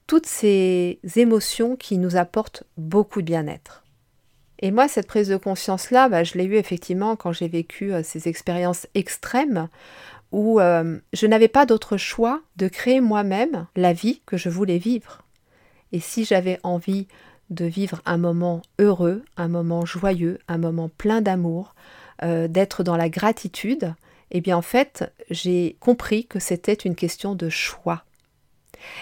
toutes 0.08 0.26
ces 0.26 1.00
émotions 1.18 1.76
qui 1.76 1.98
nous 1.98 2.16
apportent 2.16 2.64
beaucoup 2.78 3.22
de 3.22 3.28
bien-être. 3.28 3.84
Et 4.60 4.72
moi, 4.72 4.88
cette 4.88 5.08
prise 5.08 5.28
de 5.28 5.36
conscience-là, 5.36 6.08
bah, 6.08 6.24
je 6.24 6.38
l'ai 6.38 6.46
eue 6.46 6.56
effectivement 6.56 7.18
quand 7.18 7.34
j'ai 7.34 7.50
vécu 7.50 7.94
euh, 7.94 8.02
ces 8.02 8.30
expériences 8.30 8.88
extrêmes 8.96 9.68
où 10.32 10.60
euh, 10.60 10.98
je 11.14 11.28
n'avais 11.28 11.50
pas 11.50 11.66
d'autre 11.66 11.98
choix 11.98 12.42
de 12.56 12.70
créer 12.70 13.02
moi-même 13.02 13.68
la 13.76 13.92
vie 13.92 14.22
que 14.26 14.38
je 14.38 14.50
voulais 14.50 14.78
vivre. 14.78 15.24
Et 15.92 16.00
si 16.00 16.24
j'avais 16.26 16.60
envie 16.64 17.08
de 17.50 17.66
vivre 17.66 18.02
un 18.06 18.18
moment 18.18 18.62
heureux, 18.80 19.24
un 19.36 19.48
moment 19.48 19.86
joyeux, 19.86 20.40
un 20.48 20.58
moment 20.58 20.90
plein 20.90 21.22
d'amour, 21.22 21.76
euh, 22.24 22.48
d'être 22.48 22.84
dans 22.84 22.98
la 22.98 23.10
gratitude, 23.10 23.94
eh 24.32 24.42
bien 24.42 24.58
en 24.58 24.62
fait, 24.62 25.14
j'ai 25.30 25.78
compris 25.80 26.26
que 26.26 26.40
c'était 26.40 26.74
une 26.74 26.96
question 26.96 27.36
de 27.36 27.50
choix. 27.50 28.04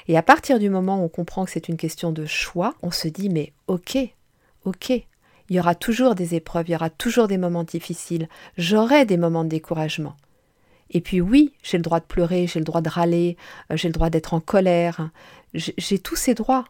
Et 0.08 0.18
à 0.18 0.24
partir 0.24 0.60
du 0.60 0.70
moment 0.70 1.02
où 1.02 1.06
on 1.06 1.10
comprend 1.10 1.46
que 1.46 1.52
c'est 1.52 1.68
une 1.68 1.78
question 1.78 2.12
de 2.12 2.26
choix, 2.26 2.76
on 2.82 2.92
se 2.92 3.08
dit 3.08 3.30
mais 3.30 3.54
ok, 3.68 3.98
ok, 4.66 4.90
il 4.90 5.56
y 5.56 5.60
aura 5.60 5.76
toujours 5.76 6.16
des 6.16 6.36
épreuves, 6.36 6.70
il 6.70 6.72
y 6.72 6.76
aura 6.76 6.90
toujours 6.90 7.28
des 7.28 7.38
moments 7.38 7.64
difficiles, 7.64 8.30
j'aurai 8.58 9.06
des 9.06 9.18
moments 9.18 9.44
de 9.44 9.50
découragement. 9.50 10.16
Et 10.92 11.02
puis 11.02 11.22
oui, 11.22 11.54
j'ai 11.64 11.78
le 11.78 11.84
droit 11.84 12.00
de 12.00 12.06
pleurer, 12.06 12.48
j'ai 12.48 12.60
le 12.60 12.66
droit 12.66 12.82
de 12.82 12.90
râler, 12.90 13.38
euh, 13.72 13.78
j'ai 13.78 13.88
le 13.88 13.94
droit 13.94 14.10
d'être 14.10 14.34
en 14.34 14.40
colère, 14.40 15.10
j'ai 15.54 16.00
tous 16.00 16.16
ces 16.16 16.34
droits. 16.34 16.66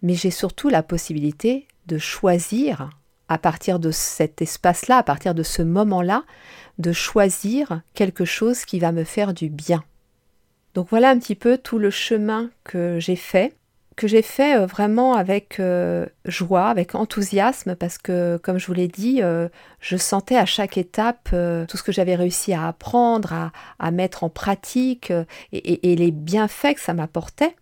Mais 0.00 0.14
j'ai 0.14 0.30
surtout 0.30 0.68
la 0.68 0.84
possibilité 0.84 1.66
de 1.86 1.98
choisir, 1.98 2.90
à 3.28 3.38
partir 3.38 3.78
de 3.78 3.90
cet 3.90 4.42
espace-là, 4.42 4.98
à 4.98 5.02
partir 5.02 5.34
de 5.34 5.42
ce 5.42 5.62
moment-là, 5.62 6.24
de 6.78 6.92
choisir 6.92 7.82
quelque 7.94 8.24
chose 8.24 8.64
qui 8.64 8.78
va 8.78 8.92
me 8.92 9.04
faire 9.04 9.34
du 9.34 9.48
bien. 9.48 9.84
Donc 10.74 10.88
voilà 10.90 11.10
un 11.10 11.18
petit 11.18 11.34
peu 11.34 11.58
tout 11.58 11.78
le 11.78 11.90
chemin 11.90 12.50
que 12.64 12.98
j'ai 13.00 13.16
fait 13.16 13.54
que 13.98 14.06
j'ai 14.06 14.22
fait 14.22 14.56
euh, 14.56 14.64
vraiment 14.64 15.14
avec 15.14 15.60
euh, 15.60 16.06
joie, 16.24 16.68
avec 16.68 16.94
enthousiasme, 16.94 17.74
parce 17.74 17.98
que, 17.98 18.38
comme 18.42 18.58
je 18.58 18.66
vous 18.66 18.72
l'ai 18.72 18.88
dit, 18.88 19.22
euh, 19.22 19.48
je 19.80 19.96
sentais 19.96 20.36
à 20.36 20.46
chaque 20.46 20.78
étape 20.78 21.30
tout 21.68 21.76
ce 21.76 21.82
que 21.82 21.92
j'avais 21.92 22.14
réussi 22.14 22.54
à 22.54 22.68
apprendre, 22.68 23.50
à, 23.78 23.90
mettre 23.90 24.24
en 24.24 24.30
pratique, 24.30 25.12
et, 25.52 25.96
les 25.96 26.10
bienfaits 26.12 26.74
que 26.74 26.80
ça 26.80 26.94
m'apportait. 26.94 27.56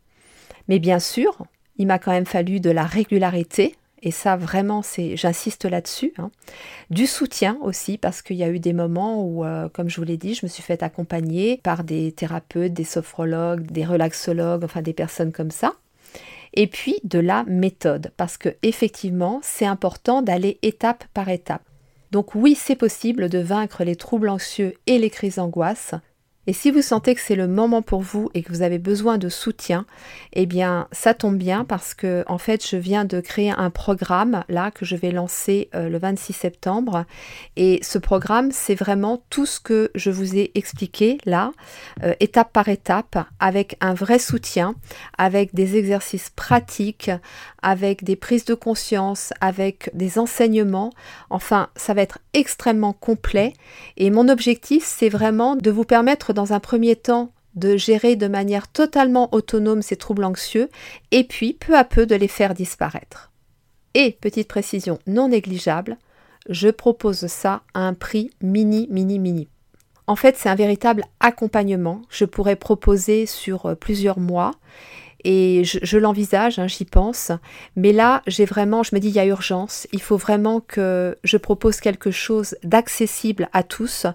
Mais 0.68 0.78
bien 0.78 0.98
sûr, 0.98 1.38
il 1.78 1.86
m'a 1.86 1.98
quand 1.98 2.12
même 2.12 2.26
fallu 2.26 2.60
de 2.60 2.70
la 2.70 2.84
régularité, 2.84 3.74
et 4.06 4.10
ça 4.10 4.36
vraiment, 4.36 4.80
c'est, 4.82 5.16
j'insiste 5.16 5.66
là-dessus. 5.66 6.14
Hein. 6.16 6.30
Du 6.90 7.06
soutien 7.06 7.58
aussi, 7.60 7.98
parce 7.98 8.22
qu'il 8.22 8.36
y 8.36 8.44
a 8.44 8.48
eu 8.48 8.60
des 8.60 8.72
moments 8.72 9.22
où, 9.22 9.44
comme 9.74 9.90
je 9.90 9.96
vous 9.96 10.06
l'ai 10.06 10.16
dit, 10.16 10.34
je 10.34 10.46
me 10.46 10.48
suis 10.48 10.62
fait 10.62 10.82
accompagner 10.82 11.60
par 11.62 11.84
des 11.84 12.12
thérapeutes, 12.12 12.72
des 12.72 12.84
sophrologues, 12.84 13.70
des 13.70 13.84
relaxologues, 13.84 14.64
enfin 14.64 14.80
des 14.80 14.92
personnes 14.94 15.32
comme 15.32 15.50
ça 15.50 15.74
et 16.56 16.66
puis 16.66 16.98
de 17.04 17.18
la 17.18 17.44
méthode, 17.44 18.12
parce 18.16 18.36
que 18.38 18.56
effectivement, 18.62 19.40
c'est 19.42 19.66
important 19.66 20.22
d'aller 20.22 20.58
étape 20.62 21.04
par 21.14 21.28
étape. 21.28 21.62
Donc 22.10 22.34
oui, 22.34 22.54
c'est 22.54 22.76
possible 22.76 23.28
de 23.28 23.38
vaincre 23.38 23.84
les 23.84 23.96
troubles 23.96 24.30
anxieux 24.30 24.74
et 24.86 24.98
les 24.98 25.10
crises 25.10 25.36
d'angoisse, 25.36 25.94
et 26.46 26.52
si 26.52 26.70
vous 26.70 26.82
sentez 26.82 27.14
que 27.14 27.20
c'est 27.20 27.34
le 27.34 27.48
moment 27.48 27.82
pour 27.82 28.02
vous 28.02 28.30
et 28.34 28.42
que 28.42 28.52
vous 28.52 28.62
avez 28.62 28.78
besoin 28.78 29.18
de 29.18 29.28
soutien, 29.28 29.84
eh 30.32 30.46
bien, 30.46 30.86
ça 30.92 31.12
tombe 31.12 31.36
bien 31.36 31.64
parce 31.64 31.92
que, 31.92 32.24
en 32.28 32.38
fait, 32.38 32.64
je 32.68 32.76
viens 32.76 33.04
de 33.04 33.20
créer 33.20 33.50
un 33.50 33.70
programme 33.70 34.44
là 34.48 34.70
que 34.70 34.84
je 34.84 34.94
vais 34.94 35.10
lancer 35.10 35.68
euh, 35.74 35.88
le 35.88 35.98
26 35.98 36.32
septembre. 36.32 37.04
Et 37.56 37.80
ce 37.82 37.98
programme, 37.98 38.52
c'est 38.52 38.76
vraiment 38.76 39.22
tout 39.28 39.46
ce 39.46 39.58
que 39.58 39.90
je 39.94 40.10
vous 40.10 40.36
ai 40.36 40.52
expliqué 40.54 41.18
là, 41.24 41.50
euh, 42.04 42.14
étape 42.20 42.52
par 42.52 42.68
étape, 42.68 43.26
avec 43.40 43.76
un 43.80 43.94
vrai 43.94 44.18
soutien, 44.20 44.74
avec 45.18 45.54
des 45.54 45.76
exercices 45.76 46.30
pratiques, 46.30 47.10
avec 47.62 48.04
des 48.04 48.14
prises 48.14 48.44
de 48.44 48.54
conscience, 48.54 49.32
avec 49.40 49.90
des 49.94 50.20
enseignements. 50.20 50.92
Enfin, 51.30 51.70
ça 51.74 51.94
va 51.94 52.02
être 52.02 52.20
extrêmement 52.34 52.92
complet. 52.92 53.54
Et 53.96 54.10
mon 54.10 54.28
objectif, 54.28 54.84
c'est 54.84 55.08
vraiment 55.08 55.56
de 55.56 55.70
vous 55.72 55.84
permettre 55.84 56.32
dans 56.36 56.52
un 56.52 56.60
premier 56.60 56.94
temps 56.94 57.32
de 57.56 57.76
gérer 57.76 58.14
de 58.14 58.28
manière 58.28 58.68
totalement 58.68 59.34
autonome 59.34 59.82
ces 59.82 59.96
troubles 59.96 60.24
anxieux 60.24 60.68
et 61.10 61.24
puis 61.24 61.54
peu 61.54 61.76
à 61.76 61.82
peu 61.82 62.06
de 62.06 62.14
les 62.14 62.28
faire 62.28 62.54
disparaître. 62.54 63.32
Et, 63.94 64.12
petite 64.12 64.46
précision 64.46 64.98
non 65.06 65.28
négligeable, 65.28 65.96
je 66.48 66.68
propose 66.68 67.26
ça 67.26 67.62
à 67.74 67.80
un 67.80 67.94
prix 67.94 68.30
mini, 68.42 68.86
mini, 68.90 69.18
mini. 69.18 69.48
En 70.06 70.14
fait, 70.14 70.36
c'est 70.36 70.50
un 70.50 70.54
véritable 70.54 71.04
accompagnement. 71.18 72.02
Je 72.10 72.26
pourrais 72.26 72.54
proposer 72.54 73.26
sur 73.26 73.66
euh, 73.66 73.74
plusieurs 73.74 74.20
mois 74.20 74.52
et 75.24 75.64
je, 75.64 75.98
l'envisage, 75.98 76.58
hein, 76.58 76.66
j'y 76.66 76.84
pense. 76.84 77.32
Mais 77.74 77.92
là, 77.92 78.22
j'ai 78.26 78.44
vraiment, 78.44 78.82
je 78.82 78.94
me 78.94 79.00
dis, 79.00 79.08
il 79.08 79.14
y 79.14 79.18
a 79.18 79.26
urgence. 79.26 79.86
Il 79.92 80.00
faut 80.00 80.16
vraiment 80.16 80.60
que 80.60 81.16
je 81.24 81.36
propose 81.36 81.80
quelque 81.80 82.10
chose 82.10 82.56
d'accessible 82.62 83.48
à 83.52 83.62
tous, 83.62 84.06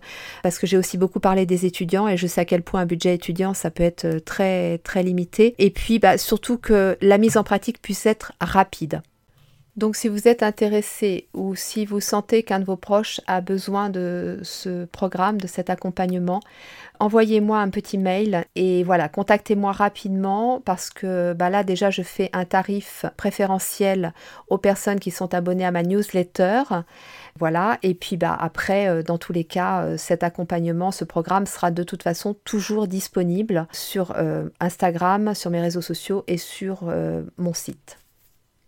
parce 0.43 0.59
que 0.59 0.67
j'ai 0.67 0.77
aussi 0.77 0.97
beaucoup 0.97 1.19
parlé 1.19 1.45
des 1.45 1.65
étudiants 1.65 2.07
et 2.07 2.17
je 2.17 2.27
sais 2.27 2.41
à 2.41 2.45
quel 2.45 2.63
point 2.63 2.81
un 2.81 2.85
budget 2.85 3.15
étudiant, 3.15 3.53
ça 3.53 3.71
peut 3.71 3.83
être 3.83 4.05
euh, 4.05 4.19
très 4.19 4.77
très 4.79 5.03
limité. 5.03 5.55
Et 5.57 5.69
puis, 5.69 5.99
bah, 5.99 6.17
surtout 6.17 6.57
que 6.57 6.97
la 7.01 7.17
mise 7.17 7.37
en 7.37 7.43
pratique 7.43 7.81
puisse 7.81 8.05
être 8.05 8.33
rapide. 8.39 9.01
Donc 9.77 9.95
si 9.95 10.09
vous 10.09 10.27
êtes 10.27 10.43
intéressé 10.43 11.29
ou 11.33 11.55
si 11.55 11.85
vous 11.85 12.01
sentez 12.01 12.43
qu'un 12.43 12.59
de 12.59 12.65
vos 12.65 12.75
proches 12.75 13.21
a 13.25 13.39
besoin 13.39 13.89
de 13.89 14.39
ce 14.43 14.83
programme, 14.85 15.39
de 15.39 15.47
cet 15.47 15.69
accompagnement, 15.69 16.41
envoyez-moi 16.99 17.57
un 17.59 17.69
petit 17.69 17.97
mail 17.97 18.43
et 18.55 18.83
voilà, 18.83 19.07
contactez-moi 19.07 19.71
rapidement 19.71 20.59
parce 20.59 20.89
que 20.89 21.31
bah 21.33 21.49
là 21.49 21.63
déjà 21.63 21.89
je 21.89 22.01
fais 22.01 22.29
un 22.33 22.43
tarif 22.43 23.05
préférentiel 23.15 24.13
aux 24.49 24.57
personnes 24.57 24.99
qui 24.99 25.09
sont 25.09 25.33
abonnées 25.33 25.65
à 25.65 25.71
ma 25.71 25.83
newsletter. 25.83 26.63
Voilà, 27.39 27.79
et 27.81 27.93
puis 27.93 28.17
bah 28.17 28.37
après, 28.37 28.89
euh, 28.89 29.03
dans 29.03 29.17
tous 29.17 29.31
les 29.31 29.45
cas, 29.45 29.83
euh, 29.83 29.97
cet 29.97 30.21
accompagnement, 30.21 30.91
ce 30.91 31.05
programme 31.05 31.45
sera 31.45 31.71
de 31.71 31.83
toute 31.83 32.03
façon 32.03 32.35
toujours 32.43 32.87
disponible 32.87 33.67
sur 33.71 34.13
euh, 34.17 34.49
Instagram, 34.59 35.33
sur 35.33 35.49
mes 35.49 35.61
réseaux 35.61 35.81
sociaux 35.81 36.25
et 36.27 36.37
sur 36.37 36.91
mon 37.37 37.53
site. 37.53 37.97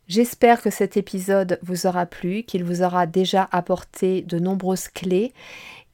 J'espère 0.08 0.62
que 0.62 0.70
cet 0.70 0.98
épisode 0.98 1.60
vous 1.64 1.88
aura 1.88 2.06
plu, 2.06 2.44
qu'il 2.44 2.64
vous 2.64 2.82
aura 2.82 3.06
déjà 3.08 3.48
apporté 3.52 4.22
de 4.22 4.38
nombreuses 4.38 4.90
clés. 4.90 5.34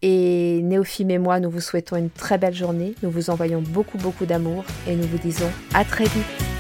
Et 0.02 0.62
Néophime 0.64 1.12
et 1.12 1.20
moi, 1.20 1.40
nous 1.40 1.50
vous 1.50 1.62
souhaitons 1.62 1.98
une 1.98 2.10
très 2.10 2.38
belle 2.38 2.56
journée. 2.56 2.96
Nous 3.04 3.12
vous 3.12 3.30
envoyons 3.30 3.62
beaucoup, 3.62 3.98
beaucoup 3.98 4.26
d'amour 4.26 4.66
et 4.88 4.96
nous 4.96 5.08
vous 5.08 5.20
disons 5.20 5.50
à 5.74 5.86
très 5.86 6.06
vite. 6.06 6.59